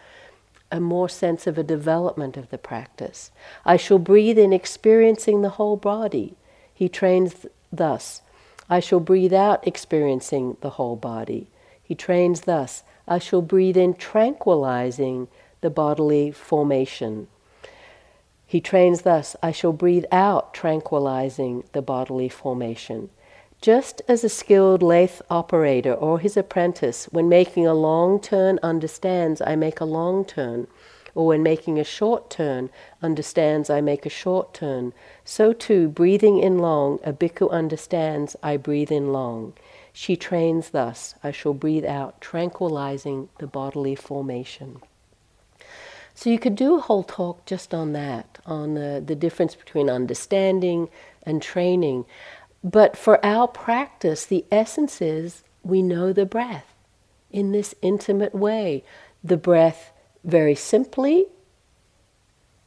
[0.73, 3.31] a more sense of a development of the practice.
[3.67, 6.37] I shall breathe in experiencing the whole body.
[6.73, 8.23] He trains thus.
[8.71, 11.49] I shall breathe out experiencing the whole body.
[11.83, 12.83] He trains thus.
[13.07, 15.29] I shall breathe in tranquilizing
[15.61, 17.29] the bodily formation.
[18.47, 23.11] He trains thus I shall breathe out, tranquilizing the bodily formation.
[23.61, 29.41] Just as a skilled lathe operator or his apprentice, when making a long turn, understands
[29.41, 30.69] I make a long turn,
[31.13, 32.71] or when making a short turn,
[33.03, 34.93] understands I make a short turn,
[35.25, 39.55] so too, breathing in long, a bhikkhu understands I breathe in long.
[39.93, 44.81] She trains thus I shall breathe out, tranquilizing the bodily formation.
[46.15, 49.91] So you could do a whole talk just on that, on the, the difference between
[49.91, 50.89] understanding
[51.23, 52.07] and training.
[52.63, 56.75] But for our practice, the essence is we know the breath
[57.31, 58.85] in this intimate way.
[59.23, 59.93] The breath
[60.25, 61.27] very simply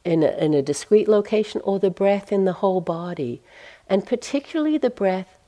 [0.04, 3.40] in a, in a discrete location, or the breath in the whole body,
[3.88, 5.38] and particularly the breath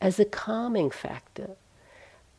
[0.00, 1.50] as a calming factor.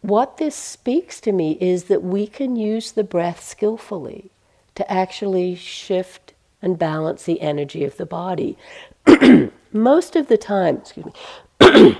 [0.02, 4.30] What this speaks to me is that we can use the breath skillfully
[4.76, 8.58] to actually shift and balance the energy of the body.
[9.73, 11.13] most of the time, excuse me,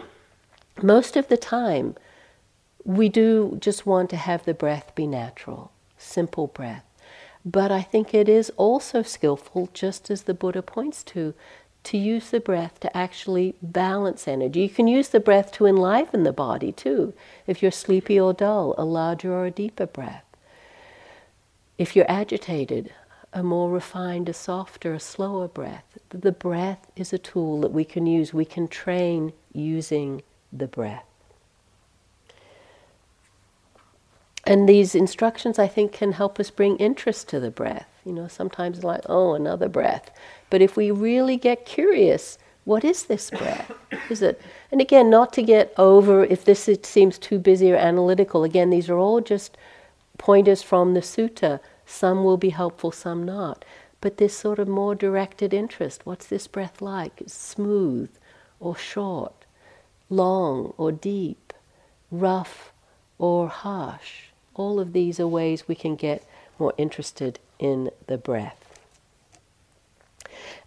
[0.82, 1.96] most of the time,
[2.84, 6.84] we do just want to have the breath be natural, simple breath.
[7.46, 11.34] But I think it is also skillful, just as the Buddha points to,
[11.84, 14.62] to use the breath to actually balance energy.
[14.62, 17.14] You can use the breath to enliven the body too.
[17.46, 20.24] If you're sleepy or dull, a larger or a deeper breath.
[21.78, 22.94] If you're agitated,
[23.34, 25.98] a more refined, a softer, a slower breath.
[26.10, 28.34] The breath is a tool that we can use.
[28.34, 31.06] We can train using the breath.
[34.46, 37.88] And these instructions, I think, can help us bring interest to the breath.
[38.06, 40.12] You know, sometimes like, oh, another breath.
[40.50, 43.72] But if we really get curious, what is this breath?
[44.10, 44.42] Is it?
[44.72, 48.44] And again, not to get over if this seems too busy or analytical.
[48.44, 49.58] Again, these are all just
[50.18, 51.60] pointers from the sutta.
[51.86, 53.64] Some will be helpful, some not.
[54.02, 57.22] But this sort of more directed interest what's this breath like?
[57.22, 58.10] Is smooth
[58.60, 59.43] or short,
[60.16, 61.54] long or deep,
[62.12, 62.72] rough
[63.18, 64.26] or harsh.
[64.56, 66.24] All of these are ways we can get
[66.60, 68.64] more interested in the breath.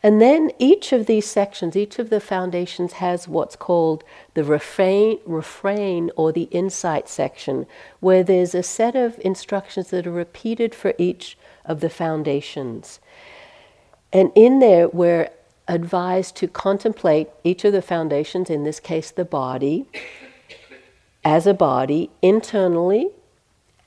[0.03, 4.05] And then each of these sections, each of the foundations has what's called
[4.35, 7.67] the refrain, refrain or the insight section,
[8.01, 13.01] where there's a set of instructions that are repeated for each of the foundations.
[14.13, 15.31] And in there, we're
[15.69, 19.87] advised to contemplate each of the foundations, in this case, the body,
[21.25, 23.09] as a body, internally,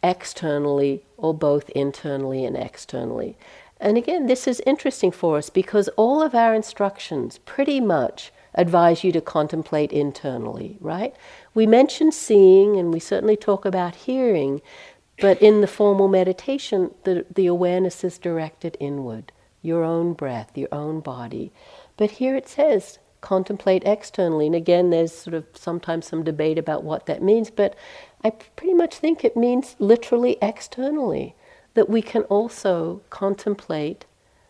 [0.04, 3.38] externally, or both internally and externally.
[3.80, 9.04] And again, this is interesting for us because all of our instructions pretty much advise
[9.04, 11.16] you to contemplate internally, right?
[11.54, 14.62] We mention seeing and we certainly talk about hearing,
[15.22, 20.70] but in the formal meditation, the, the awareness is directed inward, your own breath, your
[20.72, 21.52] own body.
[21.98, 24.46] But here it says, contemplate externally.
[24.48, 27.76] And again, there's sort of sometimes some debate about what that means, but
[28.24, 31.36] I pretty much think it means literally externally
[31.74, 34.06] that we can also contemplate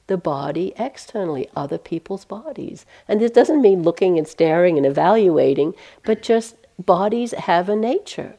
[0.08, 2.86] the body externally, other people's bodies.
[3.08, 8.39] And this doesn't mean looking and staring and evaluating, but just bodies have a nature.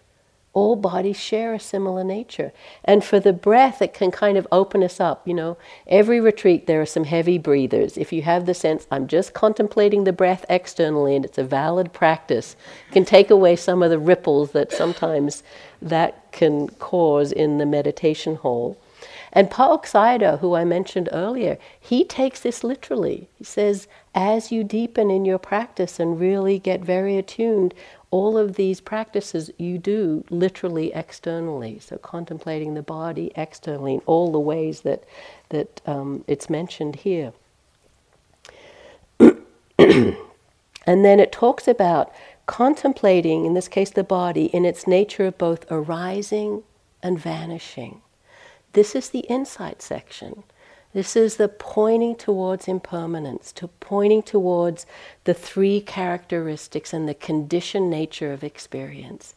[0.52, 2.52] All bodies share a similar nature.
[2.84, 5.26] And for the breath, it can kind of open us up.
[5.26, 7.96] You know, every retreat, there are some heavy breathers.
[7.96, 11.92] If you have the sense, I'm just contemplating the breath externally and it's a valid
[11.92, 12.56] practice,
[12.90, 15.44] can take away some of the ripples that sometimes
[15.80, 18.76] that can cause in the meditation hall.
[19.32, 23.28] And Pa Auk Sayadaw, who I mentioned earlier, he takes this literally.
[23.36, 27.72] He says, as you deepen in your practice and really get very attuned,
[28.11, 31.78] all of these practices you do literally externally.
[31.78, 35.05] So contemplating the body externally in all the ways that
[35.51, 37.32] that um, it's mentioned here.
[39.78, 40.16] and
[40.87, 42.12] then it talks about
[42.47, 46.62] contemplating, in this case, the body in its nature of both arising
[47.03, 48.03] and vanishing.
[48.72, 50.45] This is the insight section.
[50.93, 54.86] This is the pointing towards impermanence, to pointing towards
[55.22, 59.34] the three characteristics and the conditioned nature of experience.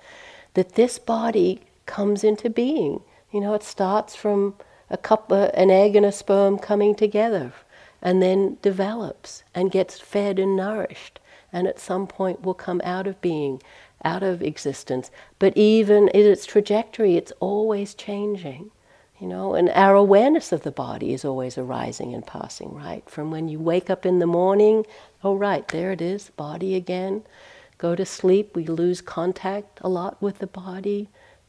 [0.56, 3.01] That this body comes into being.
[3.32, 4.56] You know, it starts from
[4.89, 7.54] a cup, uh, an egg and a sperm coming together,
[8.01, 11.20] and then develops and gets fed and nourished,
[11.51, 13.62] and at some point will come out of being,
[14.04, 15.12] out of existence.
[15.38, 18.72] But even in its trajectory, it's always changing.
[19.24, 23.09] You know, and our awareness of the body is always arising and passing, right?
[23.09, 24.86] From when you wake up in the morning,
[25.24, 27.24] oh, right, there it is, body again.
[27.78, 31.07] Go to sleep, we lose contact a lot with the body.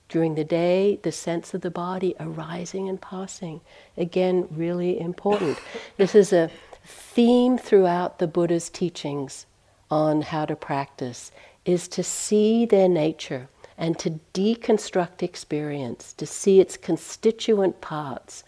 [0.09, 3.61] During the day, the sense of the body arising and passing.
[3.97, 5.59] Again, really important.
[5.97, 6.53] This is a
[6.85, 9.47] theme throughout the Buddha's teachings
[9.91, 11.33] on how to practice
[11.65, 18.45] is to see their nature and to deconstruct experience, to see its constituent parts.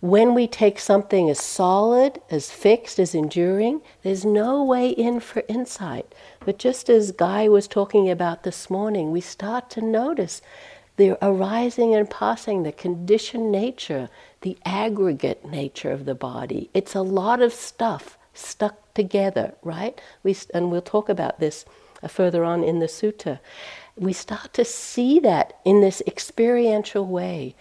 [0.00, 5.42] When we take something as solid, as fixed, as enduring, there's no way in for
[5.48, 6.14] insight.
[6.44, 10.42] But just as Guy was talking about this morning, we start to notice
[10.96, 14.08] the arising and passing, the conditioned nature,
[14.42, 16.70] the aggregate nature of the body.
[16.74, 20.00] It's a lot of stuff stuck together, right?
[20.22, 21.64] We, and we'll talk about this
[22.02, 23.38] uh, further on in the sutta
[23.96, 27.54] we start to see that in this experiential way.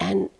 [0.00, 0.30] And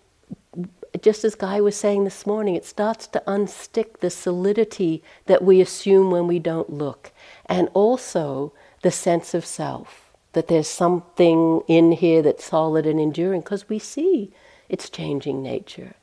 [1.01, 5.61] just as Guy was saying this morning, it starts to unstick the solidity that we
[5.61, 7.13] assume when we don't look,
[7.47, 13.41] and also the sense of self, that there's something in here that's solid and enduring,
[13.41, 14.33] because we see
[14.69, 15.95] its changing nature,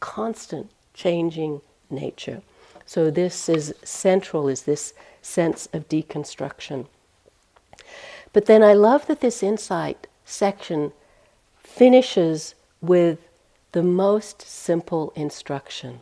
[0.00, 2.42] constant changing nature.
[2.86, 6.86] So this is central, is this sense of deconstruction.
[8.32, 10.92] But then I love that this insight section
[11.58, 13.18] finishes with
[13.72, 16.00] the most simple instruction,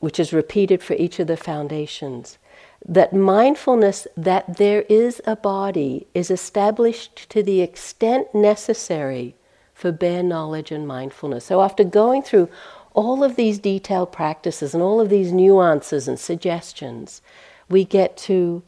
[0.00, 2.38] which is repeated for each of the foundations.
[2.86, 9.34] That mindfulness that there is a body is established to the extent necessary
[9.74, 11.44] for bare knowledge and mindfulness.
[11.46, 12.48] So, after going through
[12.94, 17.20] all of these detailed practices and all of these nuances and suggestions,
[17.68, 18.62] we get to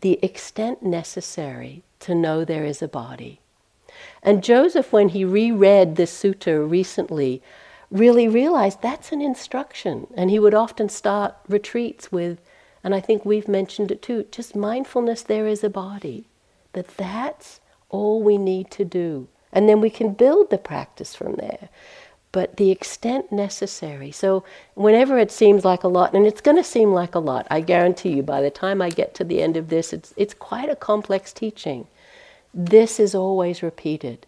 [0.00, 3.40] the extent necessary to know there is a body.
[4.22, 7.42] And Joseph, when he reread this sutta recently,
[7.90, 10.06] really realized that's an instruction.
[10.14, 12.38] And he would often start retreats with,
[12.84, 16.26] and I think we've mentioned it too, just mindfulness there is a body.
[16.74, 19.28] That that's all we need to do.
[19.52, 21.68] And then we can build the practice from there
[22.30, 24.10] but the extent necessary.
[24.10, 27.46] So, whenever it seems like a lot, and it's going to seem like a lot,
[27.50, 30.34] I guarantee you, by the time I get to the end of this, it's, it's
[30.34, 31.86] quite a complex teaching.
[32.52, 34.26] This is always repeated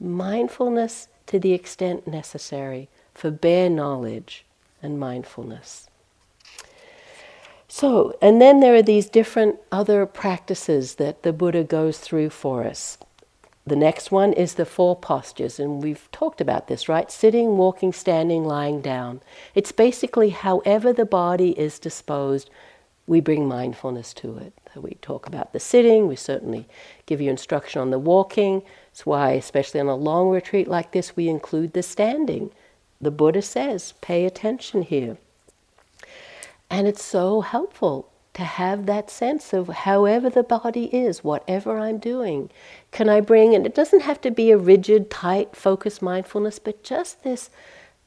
[0.00, 4.44] mindfulness to the extent necessary for bare knowledge
[4.82, 5.88] and mindfulness.
[7.68, 12.64] So, and then there are these different other practices that the Buddha goes through for
[12.64, 12.98] us.
[13.64, 17.10] The next one is the four postures, and we've talked about this, right?
[17.10, 19.20] Sitting, walking, standing, lying down.
[19.54, 22.50] It's basically however the body is disposed,
[23.06, 24.52] we bring mindfulness to it.
[24.74, 26.66] So we talk about the sitting, we certainly
[27.06, 28.62] give you instruction on the walking.
[28.90, 32.50] That's why, especially on a long retreat like this, we include the standing.
[33.00, 35.18] The Buddha says, pay attention here.
[36.70, 41.98] And it's so helpful to have that sense of however the body is, whatever I'm
[41.98, 42.50] doing,
[42.90, 46.82] can I bring, and it doesn't have to be a rigid, tight, focused mindfulness, but
[46.82, 47.50] just this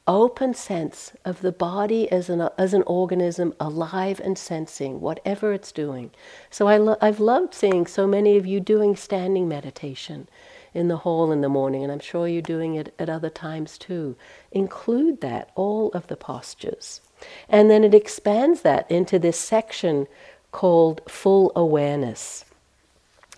[0.07, 5.71] open sense of the body as an, as an organism alive and sensing whatever it's
[5.71, 6.11] doing.
[6.49, 10.29] So I lo- I've loved seeing so many of you doing standing meditation
[10.73, 13.77] in the hall in the morning, and I'm sure you're doing it at other times
[13.77, 14.15] too.
[14.51, 17.01] Include that, all of the postures.
[17.49, 20.07] And then it expands that into this section
[20.51, 22.45] called full awareness.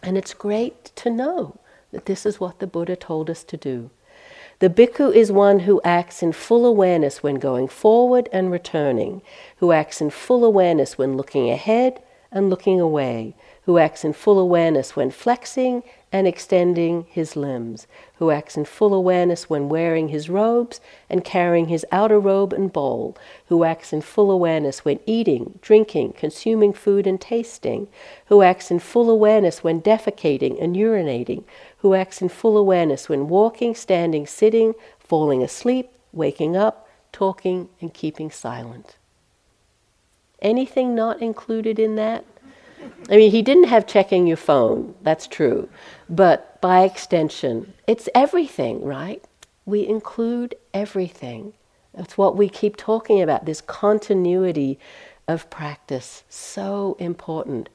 [0.04, 1.58] And it's great to know
[1.92, 3.90] that this is what the Buddha told us to do.
[4.60, 9.22] The bhikkhu is one who acts in full awareness when going forward and returning,
[9.58, 13.36] who acts in full awareness when looking ahead and looking away,
[13.68, 18.93] who acts in full awareness when flexing and extending his limbs, who acts in full
[18.93, 23.99] awareness when wearing his robes and carrying his outer robe and bowl, who acts in
[23.99, 27.89] full awareness when eating, drinking, consuming food, and tasting,
[28.28, 31.43] who acts in full awareness when defecating and urinating,
[31.80, 37.93] who acts in full awareness when walking, standing, sitting, falling asleep, waking up, talking, and
[37.93, 38.95] keeping silent.
[40.41, 42.24] Anything not included in that?
[43.10, 45.70] I mean, he didn't have checking your phone, that's true.
[46.10, 49.24] But by extension, it's everything, right?
[49.66, 51.54] We include everything.
[51.94, 54.80] That's what we keep talking about this continuity
[55.28, 56.24] of practice.
[56.30, 57.70] So important.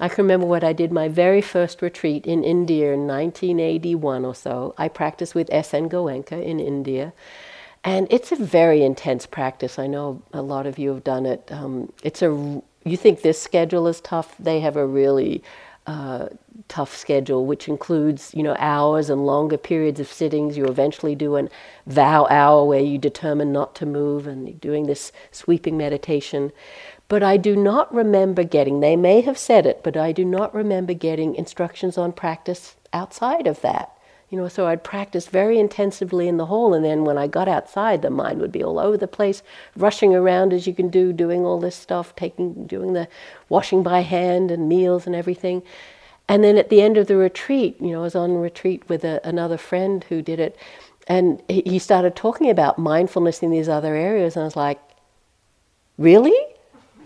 [0.00, 4.34] I can remember what I did my very first retreat in India in 1981 or
[4.34, 4.74] so.
[4.78, 5.90] I practiced with S.N.
[5.90, 7.12] Goenka in India.
[7.84, 9.78] And it's a very intense practice.
[9.78, 11.48] I know a lot of you have done it.
[11.50, 14.34] Um, it's a you think this schedule is tough?
[14.38, 15.42] They have a really
[15.86, 16.28] uh,
[16.68, 20.56] tough schedule, which includes you know hours and longer periods of sittings.
[20.56, 21.48] You eventually do an
[21.86, 26.52] vow hour where you determine not to move, and you're doing this sweeping meditation.
[27.08, 28.80] But I do not remember getting.
[28.80, 33.46] They may have said it, but I do not remember getting instructions on practice outside
[33.46, 33.96] of that.
[34.30, 37.48] You know, so I'd practice very intensively in the hall, and then when I got
[37.48, 39.42] outside, the mind would be all over the place,
[39.76, 43.08] rushing around as you can do, doing all this stuff, taking, doing the
[43.48, 45.64] washing by hand and meals and everything.
[46.28, 49.02] And then at the end of the retreat, you know, I was on retreat with
[49.02, 50.56] a, another friend who did it,
[51.08, 54.78] and he started talking about mindfulness in these other areas, and I was like,
[55.98, 56.38] really?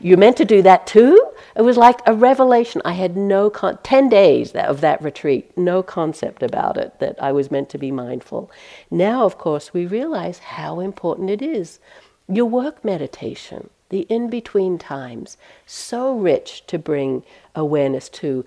[0.05, 1.19] You're meant to do that too?
[1.57, 2.83] It was like a revelation.
[2.85, 7.33] I had no, con- 10 days of that retreat, no concept about it that I
[7.33, 8.51] was meant to be mindful.
[8.91, 11.79] Now, of course, we realize how important it is.
[12.29, 17.25] Your work meditation, the in between times, so rich to bring
[17.55, 18.45] awareness to.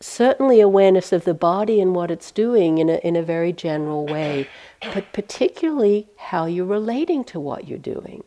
[0.00, 4.04] Certainly, awareness of the body and what it's doing in a, in a very general
[4.04, 4.46] way,
[4.92, 8.24] but particularly how you're relating to what you're doing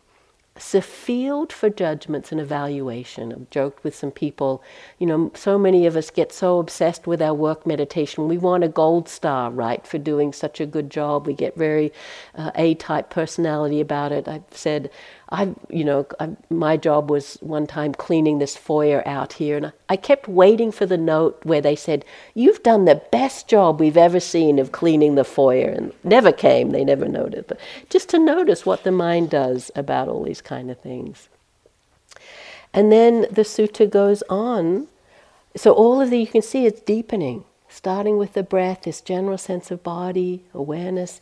[0.61, 3.33] it's a field for judgments and evaluation.
[3.33, 4.61] I've joked with some people,
[4.99, 8.27] you know, so many of us get so obsessed with our work meditation.
[8.27, 11.25] We want a gold star, right, for doing such a good job.
[11.25, 11.91] We get very
[12.35, 14.27] uh, A type personality about it.
[14.27, 14.91] I've said,
[15.31, 19.67] I, you know, I, my job was one time cleaning this foyer out here, and
[19.67, 22.03] I, I kept waiting for the note where they said,
[22.33, 26.71] "You've done the best job we've ever seen of cleaning the foyer," and never came.
[26.71, 27.59] They never noted, but
[27.89, 31.29] just to notice what the mind does about all these kind of things.
[32.73, 34.87] And then the sutta goes on.
[35.55, 39.37] So all of the you can see it's deepening, starting with the breath, this general
[39.37, 41.21] sense of body awareness,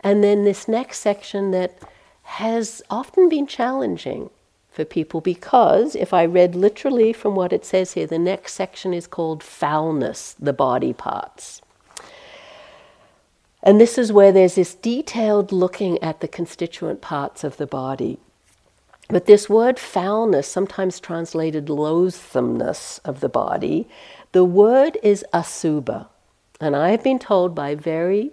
[0.00, 1.78] and then this next section that
[2.30, 4.30] has often been challenging
[4.70, 8.94] for people because if I read literally from what it says here, the next section
[8.94, 11.60] is called foulness, the body parts.
[13.64, 18.18] And this is where there's this detailed looking at the constituent parts of the body.
[19.08, 23.88] But this word foulness, sometimes translated loathsomeness of the body,
[24.30, 26.06] the word is asubha.
[26.60, 28.30] And I have been told by very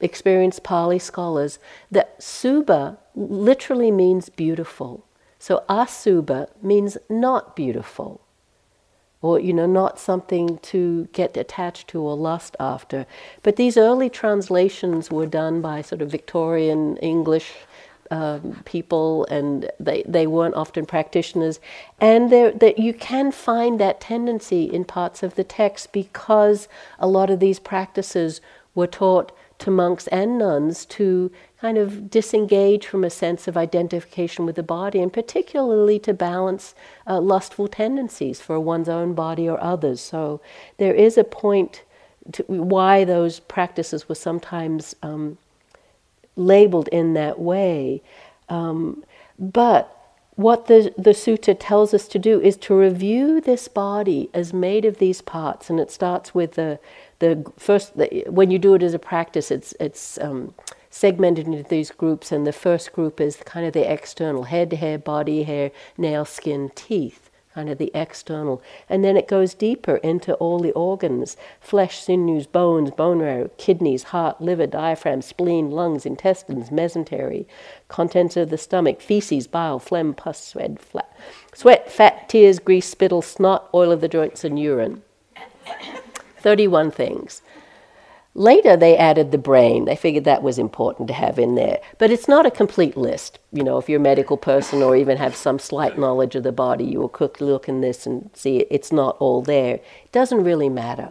[0.00, 1.58] experienced Pali scholars
[1.90, 5.04] that Subha literally means beautiful.
[5.38, 8.20] So asubha means not beautiful,
[9.22, 13.06] or you know, not something to get attached to or lust after.
[13.42, 17.52] But these early translations were done by sort of Victorian English
[18.10, 21.60] um, people, and they, they weren't often practitioners.
[22.00, 26.68] And that you can find that tendency in parts of the text because
[26.98, 28.40] a lot of these practices
[28.74, 31.30] were taught to monks and nuns to
[31.60, 36.74] kind of disengage from a sense of identification with the body, and particularly to balance
[37.06, 40.00] uh, lustful tendencies for one's own body or others.
[40.00, 40.40] So
[40.76, 41.82] there is a point
[42.32, 45.38] to why those practices were sometimes um,
[46.36, 48.02] labeled in that way.
[48.48, 49.04] Um,
[49.38, 49.94] but
[50.36, 54.84] what the, the sutta tells us to do is to review this body as made
[54.84, 56.78] of these parts, and it starts with the
[57.18, 60.54] the first the, when you do it as a practice, it's it's um,
[60.90, 64.98] segmented into these groups, and the first group is kind of the external head, hair,
[64.98, 70.34] body, hair, nail, skin, teeth, kind of the external, and then it goes deeper into
[70.34, 76.70] all the organs: flesh, sinews, bones, bone marrow, kidneys, heart, liver, diaphragm, spleen, lungs, intestines,
[76.70, 77.46] mesentery,
[77.88, 80.78] contents of the stomach, feces, bile, phlegm, pus, sweat,
[81.52, 85.02] sweat, fat, tears, grease, spittle, snot, oil of the joints, and urine.
[86.48, 87.42] 31 things.
[88.32, 89.84] Later, they added the brain.
[89.84, 91.78] They figured that was important to have in there.
[91.98, 93.38] But it's not a complete list.
[93.52, 96.52] You know, if you're a medical person or even have some slight knowledge of the
[96.52, 99.74] body, you will quickly look in this and see it's not all there.
[99.74, 101.10] It doesn't really matter.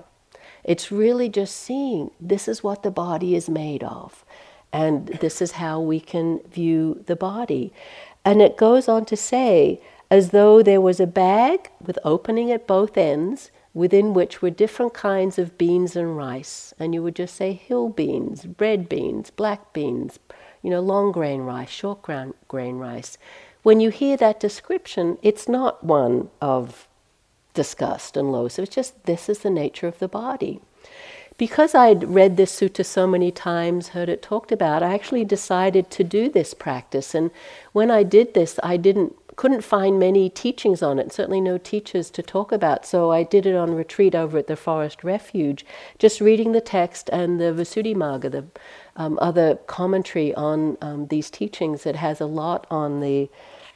[0.63, 4.25] It's really just seeing this is what the body is made of.
[4.73, 7.71] And this is how we can view the body.
[8.25, 12.65] And it goes on to say, as though there was a bag with opening at
[12.65, 16.73] both ends within which were different kinds of beans and rice.
[16.79, 20.17] And you would just say hill beans, red beans, black beans,
[20.63, 23.19] you know, long grain rice, short grain grain rice.
[23.61, 26.87] When you hear that description, it's not one of
[27.53, 28.63] disgust and loathing.
[28.63, 30.59] It's just this is the nature of the body.
[31.37, 35.91] Because I'd read this sutta so many times, heard it talked about, I actually decided
[35.91, 37.13] to do this practice.
[37.13, 37.29] And
[37.73, 42.09] when I did this, I didn't couldn't find many teachings on it, certainly no teachers
[42.09, 42.87] to talk about.
[42.87, 45.63] So I did it on retreat over at the Forest Refuge,
[45.99, 48.45] just reading the text and the Visuddhimagga, the
[48.95, 53.29] um, other commentary on um, these teachings that has a lot on the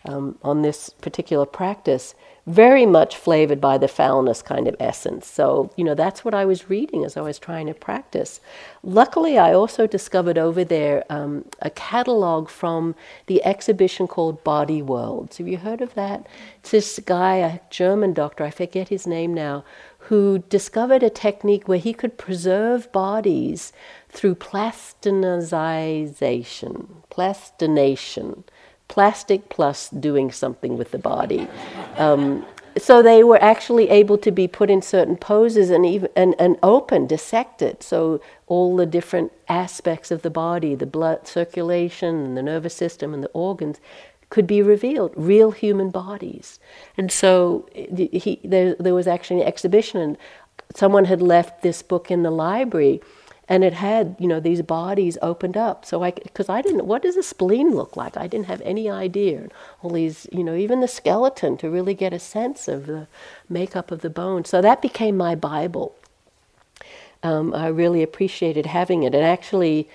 [0.04, 2.16] um, on this particular practice,
[2.48, 5.28] very much flavored by the foulness kind of essence.
[5.28, 8.42] So, you know, that's what I was reading as I was trying to practice.
[8.84, 12.96] Luckily, I also discovered over there um, a catalog from
[13.28, 15.38] the exhibition called Body Worlds.
[15.38, 16.26] Have you heard of that?
[16.60, 19.64] It's this guy, a German doctor, I forget his name now,
[20.06, 23.72] who discovered a technique where he could preserve bodies
[24.10, 28.44] through plasticization, plastination
[28.92, 31.48] plastic plus doing something with the body.
[31.96, 32.46] Um,
[32.78, 36.58] so they were actually able to be put in certain poses and even and, and
[36.62, 37.84] open, dissected.
[37.84, 43.14] So all the different aspects of the body, the blood circulation, and the nervous system,
[43.14, 43.80] and the organs,
[44.30, 45.12] could be revealed.
[45.16, 46.60] Real human bodies.
[46.98, 50.18] And so he, there, there was actually an exhibition, and
[50.76, 53.02] someone had left this book in the library
[53.52, 55.84] and it had you know these bodies opened up.
[55.84, 58.16] So i because i didn't what does a spleen look like?
[58.16, 59.50] I didn't have any idea.
[59.82, 63.08] All these you know even the skeleton to really get a sense of the
[63.50, 64.46] makeup of the bone.
[64.46, 65.94] So that became my bible.
[67.24, 69.14] Um, i really appreciated having it.
[69.14, 69.90] And actually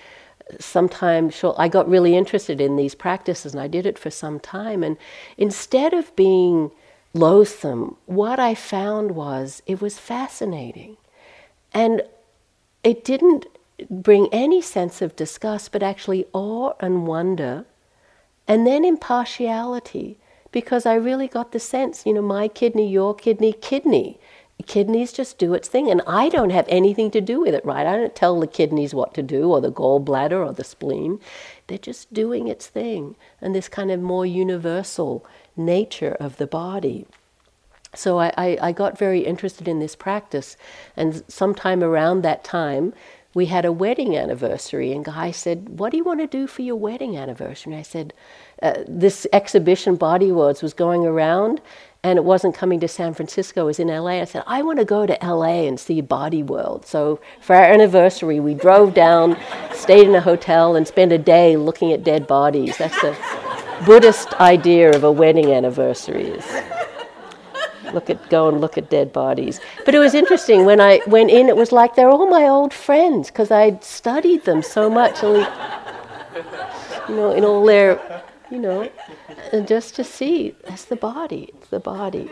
[0.59, 4.83] sometimes i got really interested in these practices and i did it for some time.
[4.83, 4.97] And
[5.35, 6.69] instead of being
[7.15, 10.97] loathsome what i found was it was fascinating.
[11.73, 12.03] And
[12.87, 13.47] it didn't
[13.89, 17.65] bring any sense of disgust, but actually awe and wonder,
[18.47, 20.17] and then impartiality,
[20.53, 24.21] because I really got the sense, you know, my kidney, your kidney, kidney.
[24.65, 27.85] Kidneys just do its thing, and I don't have anything to do with it, right?
[27.85, 31.19] I don't tell the kidneys what to do, or the gallbladder, or the spleen.
[31.67, 35.25] They're just doing its thing, and this kind of more universal
[35.57, 37.05] nature of the body
[37.95, 40.57] so I, I, got very interested in this practice.
[40.95, 42.93] And sometime around that time,
[43.33, 44.91] we had a wedding anniversary.
[44.91, 47.73] And Guy said, What do you want to do for your wedding anniversary?
[47.73, 48.13] And I said,
[48.61, 51.61] uh, This exhibition, Body Worlds, was going around
[52.03, 54.21] and it wasn't coming to San Francisco, it was in LA.
[54.21, 56.85] I said, I want to go to LA and see Body World.
[56.85, 59.37] So for our anniversary, we drove down,
[59.73, 62.77] stayed in a hotel, and spent a day looking at dead bodies.
[62.77, 63.17] That's the
[63.85, 66.39] Buddhist idea of a wedding anniversary.
[67.93, 69.59] Look at go and look at dead bodies.
[69.85, 71.49] But it was interesting when I went in.
[71.49, 75.47] It was like they're all my old friends because I'd studied them so much, and
[77.09, 78.89] you know, in all their, you know,
[79.51, 81.49] and just to see that's the body.
[81.53, 82.31] It's the body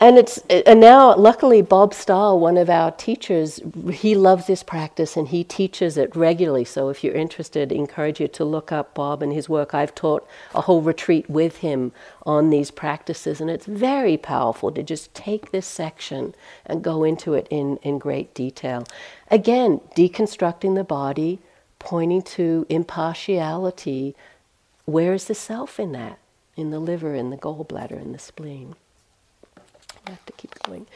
[0.00, 3.60] and it's and now luckily bob stahl one of our teachers
[3.92, 6.64] he loves this practice and he teaches it regularly.
[6.64, 9.74] So if you're interested I encourage you to look up bob and his work.
[9.74, 11.92] I've taught a whole retreat with him
[12.24, 16.34] on these practices and it's very powerful to just take this section
[16.64, 18.86] and go into it in, in great detail.
[19.30, 21.40] Again deconstructing the body
[21.78, 24.16] pointing to impartiality.
[24.86, 26.18] Where is the self in that?
[26.56, 28.76] In the liver in the gallbladder in the spleen
[30.06, 30.86] I have to keep going.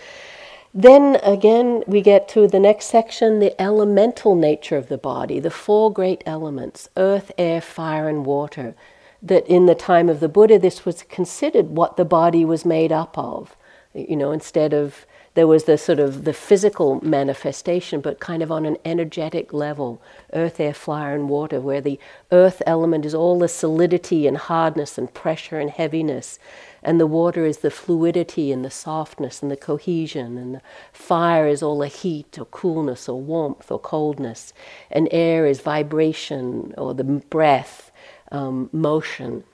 [0.77, 5.51] Then again, we get to the next section the elemental nature of the body, the
[5.51, 8.75] four great elements earth, air, fire, and water.
[9.23, 12.93] That in the time of the Buddha, this was considered what the body was made
[12.93, 13.57] up of.
[13.95, 18.53] You know, instead of there was the sort of the physical manifestation, but kind of
[18.53, 20.01] on an energetic level
[20.33, 21.99] earth, air, fire, and water, where the
[22.31, 26.39] earth element is all the solidity and hardness and pressure and heaviness
[26.85, 30.63] and the water is the fluidity and the softness and the cohesion, and the
[30.93, 34.53] fire is all the heat or coolness or warmth or coldness,
[34.91, 37.91] and air is vibration or the breath,
[38.31, 39.45] um, motion.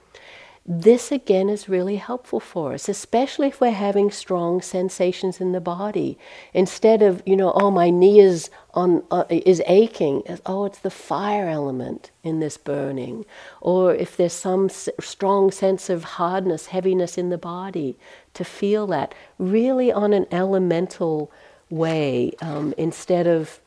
[0.73, 5.61] This again is really helpful for us, especially if we're having strong sensations in the
[5.61, 6.17] body.
[6.55, 10.89] Instead of, you know, oh, my knee is, on, uh, is aching, oh, it's the
[10.89, 13.27] fire element in this burning.
[13.61, 17.99] Or if there's some s- strong sense of hardness, heaviness in the body,
[18.35, 21.33] to feel that really on an elemental
[21.69, 23.59] way um, instead of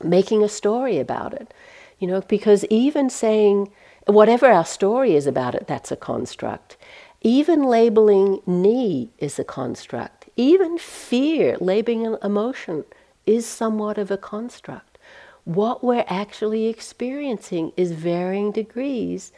[0.00, 1.52] making a story about it.
[1.98, 3.72] You know, because even saying,
[4.06, 6.76] Whatever our story is about it, that's a construct.
[7.22, 10.28] Even labeling knee is a construct.
[10.36, 12.84] Even fear, labeling an emotion,
[13.24, 14.98] is somewhat of a construct.
[15.44, 19.32] What we're actually experiencing is varying degrees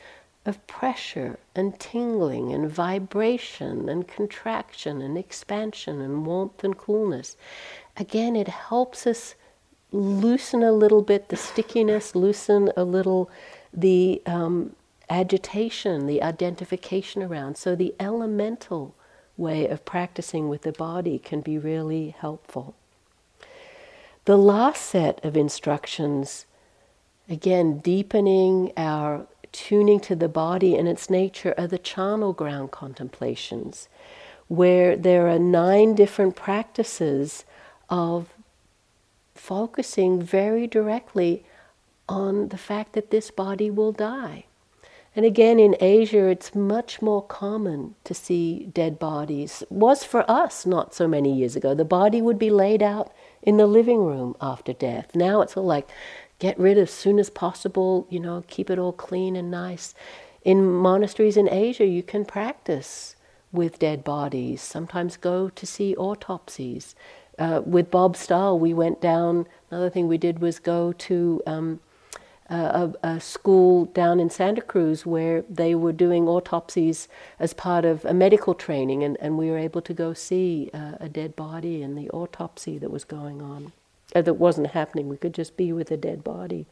[0.44, 7.36] of pressure and tingling and vibration and contraction and expansion and warmth and coolness.
[7.96, 9.34] Again, it helps us
[9.92, 13.30] loosen a little bit the stickiness, loosen a little
[13.72, 14.74] the um,
[15.08, 17.56] agitation, the identification around.
[17.56, 18.94] So the elemental
[19.36, 22.74] way of practicing with the body can be really helpful.
[24.24, 26.46] The last set of instructions
[27.28, 33.88] Again, deepening our tuning to the body and its nature are the charnel ground contemplations,
[34.46, 37.44] where there are nine different practices
[37.90, 38.32] of
[39.34, 41.44] focusing very directly
[42.08, 44.44] on the fact that this body will die.
[45.14, 49.62] And again, in Asia, it's much more common to see dead bodies.
[49.70, 51.74] Was for us not so many years ago.
[51.74, 53.10] The body would be laid out
[53.42, 55.14] in the living room after death.
[55.14, 55.88] Now it's all like,
[56.38, 59.94] get rid as soon as possible, you know, keep it all clean and nice.
[60.44, 63.16] In monasteries in Asia, you can practice
[63.52, 66.94] with dead bodies, sometimes go to see autopsies.
[67.38, 71.80] Uh, with Bob Stahl, we went down, another thing we did was go to um,
[72.48, 77.08] a, a, school down in Santa Cruz where they were doing autopsies
[77.40, 80.92] as part of a medical training, and, and we were able to go see uh,
[81.00, 83.72] a dead body and the autopsy that was going on.
[84.14, 86.66] Uh, that wasn't happening, we could just be with a dead body.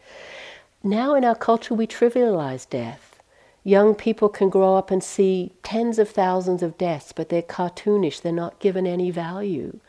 [0.83, 3.20] Now in our culture, we trivialize death.
[3.64, 8.20] Young people can grow up and see tens of thousands of deaths, but they're cartoonish,
[8.20, 9.81] they're not given any value.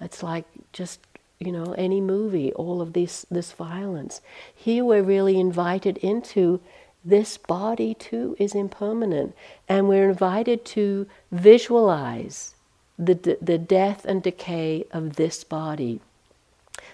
[0.00, 1.00] It's like just
[1.40, 4.20] you know, any movie, all of this, this violence.
[4.54, 6.60] Here we're really invited into
[7.02, 9.34] this body too is impermanent,
[9.66, 12.54] and we're invited to visualize
[12.98, 16.00] the, the death and decay of this body.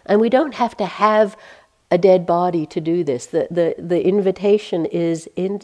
[0.04, 1.36] And we don't have to have
[1.90, 3.26] a dead body to do this.
[3.26, 5.62] The, the, the invitation is in,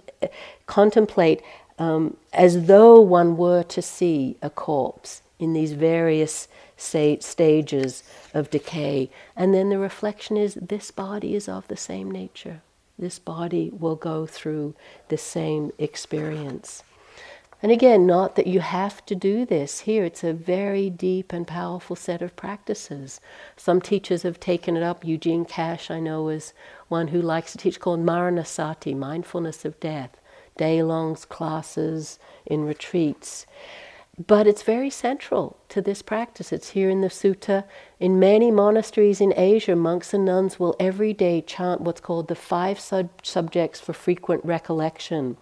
[0.67, 1.41] contemplate
[1.79, 6.49] um, as though one were to see a corpse in these various
[6.83, 8.03] stages
[8.35, 9.11] of decay.
[9.37, 12.63] And then the reflection is this body is of the same nature.
[12.99, 14.75] This body will go through
[15.09, 16.83] the same experience.
[17.63, 19.81] And again, not that you have to do this.
[19.81, 23.21] Here, it's a very deep and powerful set of practices.
[23.57, 25.05] Some teachers have taken it up.
[25.05, 26.55] Eugene Cash, I know, is
[26.89, 30.21] one who likes to teach called Maranasati, mindfulness of death,
[30.57, 33.47] day long classes in retreats.
[34.19, 36.53] But it's very central to this practice.
[36.53, 37.65] It's here in the sutta.
[37.99, 42.35] In many monasteries in Asia, monks and nuns will every day chant what's called the
[42.35, 45.39] five sub- subjects for frequent recollection,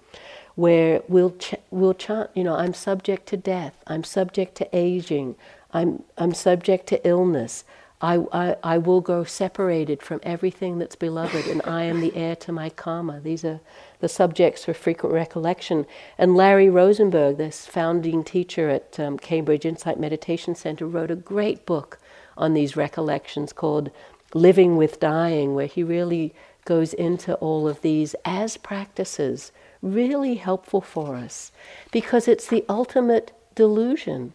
[0.54, 5.34] where we'll, ch- we'll chant, you know, I'm subject to death, I'm subject to aging,
[5.72, 7.64] I'm, I'm subject to illness,
[8.00, 12.34] I, I, I will go separated from everything that's beloved, and I am the heir
[12.36, 13.20] to my karma.
[13.20, 13.60] These are
[14.00, 15.86] the subjects for frequent recollection.
[16.18, 21.66] And Larry Rosenberg, this founding teacher at um, Cambridge Insight Meditation Center, wrote a great
[21.66, 21.98] book
[22.36, 23.90] on these recollections called
[24.34, 26.34] Living with Dying, where he really
[26.64, 31.52] goes into all of these as practices, really helpful for us,
[31.90, 34.32] because it's the ultimate delusion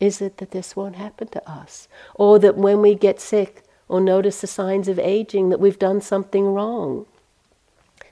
[0.00, 1.88] is it that this won't happen to us?
[2.14, 6.00] Or that when we get sick or notice the signs of aging, that we've done
[6.00, 7.06] something wrong?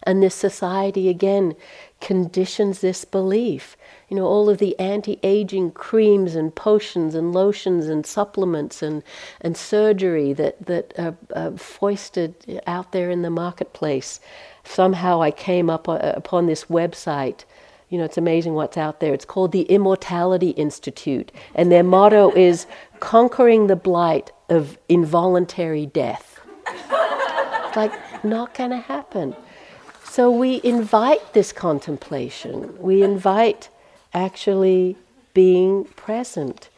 [0.05, 1.55] And this society again
[2.00, 3.76] conditions this belief.
[4.09, 9.02] You know, all of the anti aging creams and potions and lotions and supplements and,
[9.40, 14.20] and surgery that, that are, are foisted out there in the marketplace.
[14.64, 17.44] Somehow I came up uh, upon this website
[17.94, 19.14] you know, it's amazing what's out there.
[19.14, 22.66] It's called the Immortality Institute, and their motto is
[22.98, 26.40] conquering the blight of involuntary death.
[27.76, 27.92] like,
[28.24, 29.36] not to happen.
[30.15, 32.81] So we invite this contemplation.
[32.81, 33.69] We invite
[34.12, 34.97] actually
[35.33, 36.69] being present.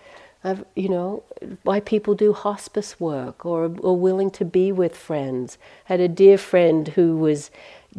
[0.42, 1.22] Of, you know,
[1.62, 5.58] why people do hospice work or are willing to be with friends.
[5.86, 7.50] I had a dear friend who was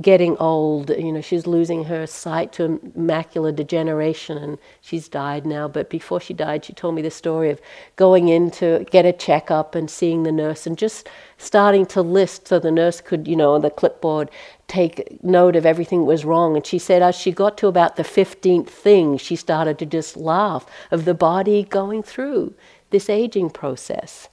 [0.01, 0.89] getting old.
[0.89, 5.67] You know, she's losing her sight to macular degeneration, and she's died now.
[5.67, 7.59] But before she died, she told me the story of
[7.95, 12.47] going in to get a checkup and seeing the nurse, and just starting to list
[12.47, 14.29] so the nurse could, you know, on the clipboard
[14.67, 16.55] take note of everything that was wrong.
[16.55, 20.17] And she said, as she got to about the fifteenth thing, she started to just
[20.17, 22.53] laugh of the body going through
[22.89, 24.29] this aging process.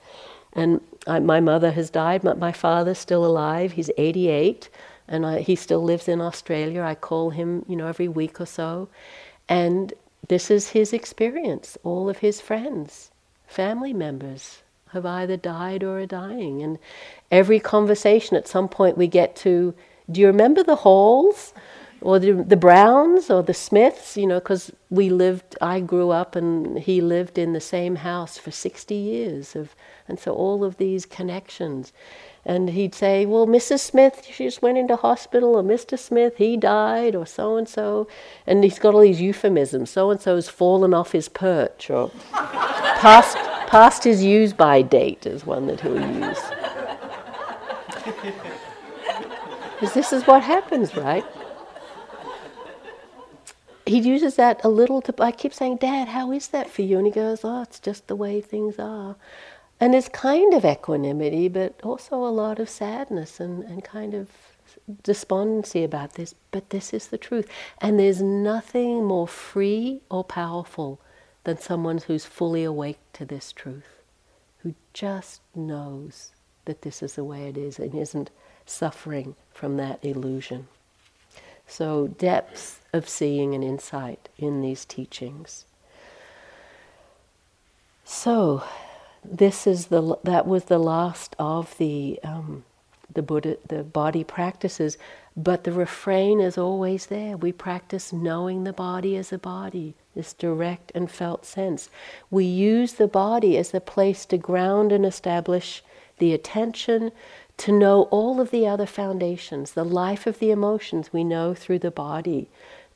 [0.53, 3.73] And I, my mother has died, but my father's still alive.
[3.73, 4.69] He's 88
[5.09, 6.83] and I, he still lives in Australia.
[6.83, 8.89] I call him, you know, every week or so,
[9.49, 9.93] and
[10.29, 11.77] this is his experience.
[11.83, 13.11] All of his friends,
[13.47, 16.79] family members, have either died or are dying, and
[17.31, 19.75] every conversation at some point we get to,
[20.11, 21.53] do you remember the Halls?
[22.01, 26.36] Or the, the Browns or the Smiths, you know, because we lived, I grew up
[26.36, 29.57] and he lived in the same house for 60 years.
[29.57, 29.74] Of,
[30.07, 31.92] and so all of these connections.
[32.45, 33.80] And he'd say, Well, Mrs.
[33.80, 35.99] Smith, she just went into hospital, or Mr.
[35.99, 38.07] Smith, he died, or so and so.
[38.47, 39.88] And he's got all these euphemisms.
[39.88, 45.47] So and so's fallen off his perch, or past, past his use by date is
[45.47, 46.38] one that he'll use.
[49.84, 51.24] Because this is what happens, right?
[53.87, 56.99] He uses that a little to, I keep saying, Dad, how is that for you?
[56.99, 59.16] And he goes, Oh, it's just the way things are.
[59.80, 64.28] And it's kind of equanimity, but also a lot of sadness and, and kind of
[65.03, 66.35] despondency about this.
[66.51, 67.49] But this is the truth.
[67.80, 71.01] And there's nothing more free or powerful
[71.45, 74.03] than someone who's fully awake to this truth,
[74.59, 76.30] who just knows
[76.64, 78.30] that this is the way it is and isn't
[78.64, 80.68] suffering from that illusion.
[81.66, 85.64] So, depth of seeing and insight in these teachings.
[88.05, 88.62] So,
[89.24, 92.64] this is the that was the last of the um,
[93.12, 94.97] the Buddha the body practices,
[95.36, 97.36] but the refrain is always there.
[97.36, 101.90] We practice knowing the body as a body, this direct and felt sense.
[102.30, 105.82] We use the body as a place to ground and establish
[106.18, 107.11] the attention,
[107.57, 111.78] to know all of the other foundations, the life of the emotions we know through
[111.80, 112.49] the body,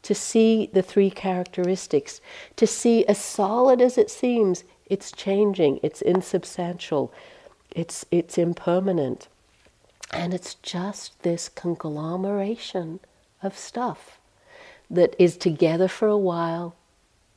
[0.09, 2.23] to see the three characteristics,
[2.57, 7.13] to see as solid as it seems, it's changing, it's insubstantial,
[7.73, 9.29] it's, it's impermanent.
[10.11, 13.01] And it's just this conglomeration
[13.43, 14.19] of stuff
[14.89, 16.75] that is together for a while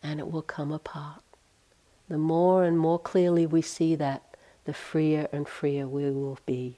[0.02, 1.24] and it will come apart.
[2.08, 4.24] The more and more clearly we see that,
[4.64, 6.78] the freer and freer we will be.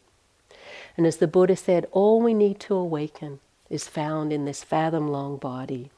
[0.98, 3.42] And as the Buddha said, all we need to awaken
[3.74, 5.90] is found in this fathom long body.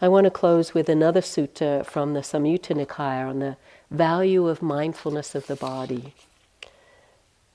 [0.00, 3.56] I want to close with another sutta from the Samyutta Nikaya on the
[3.90, 6.14] value of mindfulness of the body.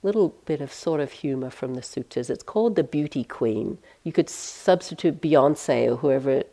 [0.01, 2.29] Little bit of sort of humor from the suttas.
[2.29, 3.77] It's called the Beauty Queen.
[4.03, 6.43] You could substitute Beyonce or whoever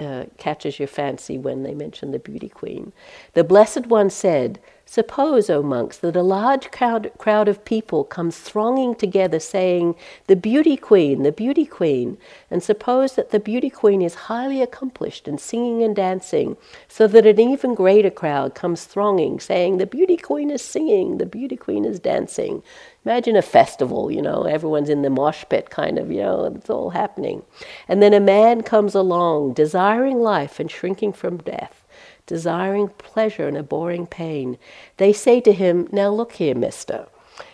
[0.00, 2.92] uh, catches your fancy when they mention the beauty queen.
[3.34, 4.58] The Blessed One said,
[4.92, 9.94] Suppose, O monks, that a large crowd, crowd of people comes thronging together saying,
[10.26, 12.18] The beauty queen, the beauty queen.
[12.50, 16.56] And suppose that the beauty queen is highly accomplished in singing and dancing,
[16.88, 21.24] so that an even greater crowd comes thronging saying, The beauty queen is singing, the
[21.24, 22.60] beauty queen is dancing.
[23.04, 26.68] Imagine a festival, you know, everyone's in the mosh pit kind of, you know, it's
[26.68, 27.44] all happening.
[27.86, 31.79] And then a man comes along, desiring life and shrinking from death,
[32.30, 34.56] desiring pleasure and abhorring pain.
[34.98, 37.08] They say to him, Now look here, mister.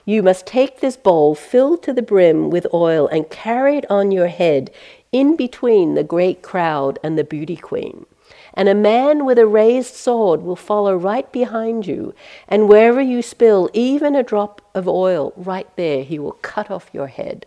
[0.05, 4.13] You must take this bowl filled to the brim with oil and carry it on
[4.13, 4.71] your head
[5.13, 8.05] in between the great crowd and the beauty queen.
[8.53, 12.15] And a man with a raised sword will follow right behind you,
[12.47, 16.91] and wherever you spill even a drop of oil, right there he will cut off
[16.93, 17.47] your head.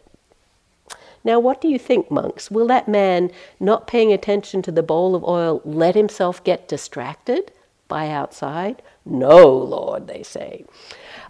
[1.23, 2.49] Now, what do you think, monks?
[2.49, 7.51] Will that man, not paying attention to the bowl of oil, let himself get distracted
[7.87, 8.81] by outside?
[9.05, 10.65] No, Lord, they say.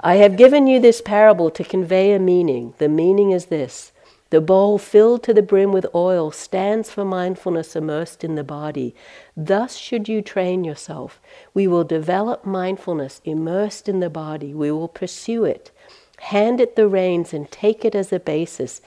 [0.01, 2.73] I have given you this parable to convey a meaning.
[2.77, 3.91] The meaning is this
[4.29, 8.93] the bowl filled to the brim with oil stands for mindfulness immersed in the body.
[9.35, 11.19] Thus should you train yourself.
[11.55, 14.53] We will develop mindfulness immersed in the body.
[14.53, 15.71] We will pursue it.
[16.19, 18.81] Hand it the reins and take it as a basis.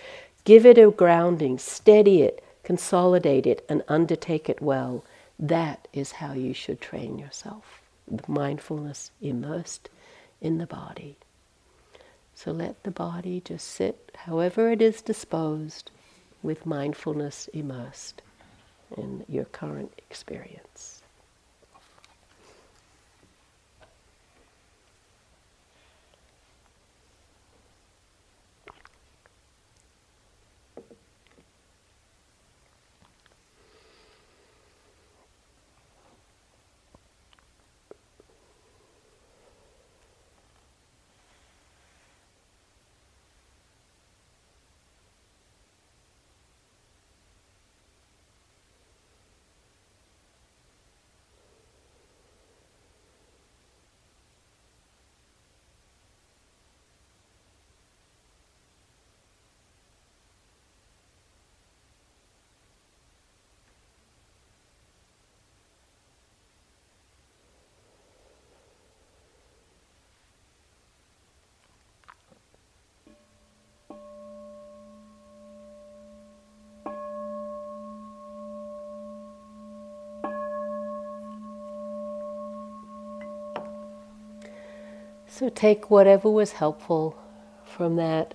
[0.45, 5.05] Give it a grounding, steady it, consolidate it, and undertake it well.
[5.39, 7.81] That is how you should train yourself.
[8.29, 9.89] Mindfulness immersed
[10.41, 11.17] in the body.
[12.35, 15.91] So let the body just sit however it is disposed
[16.43, 18.21] with mindfulness immersed
[18.97, 20.92] in your current experience.
[85.43, 87.19] So take whatever was helpful
[87.65, 88.35] from that.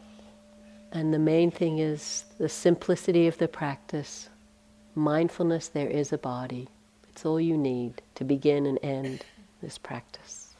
[0.91, 4.27] And the main thing is the simplicity of the practice.
[4.93, 6.67] Mindfulness, there is a body.
[7.07, 9.23] It's all you need to begin and end
[9.61, 10.53] this practice.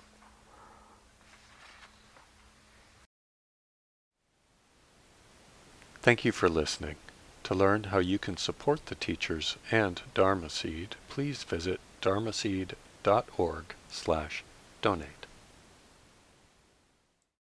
[6.02, 6.96] Thank you for listening.
[7.44, 14.46] To learn how you can support the teachers and Dharma Seed, please visit dharmaseed.org slash
[14.82, 15.27] donate.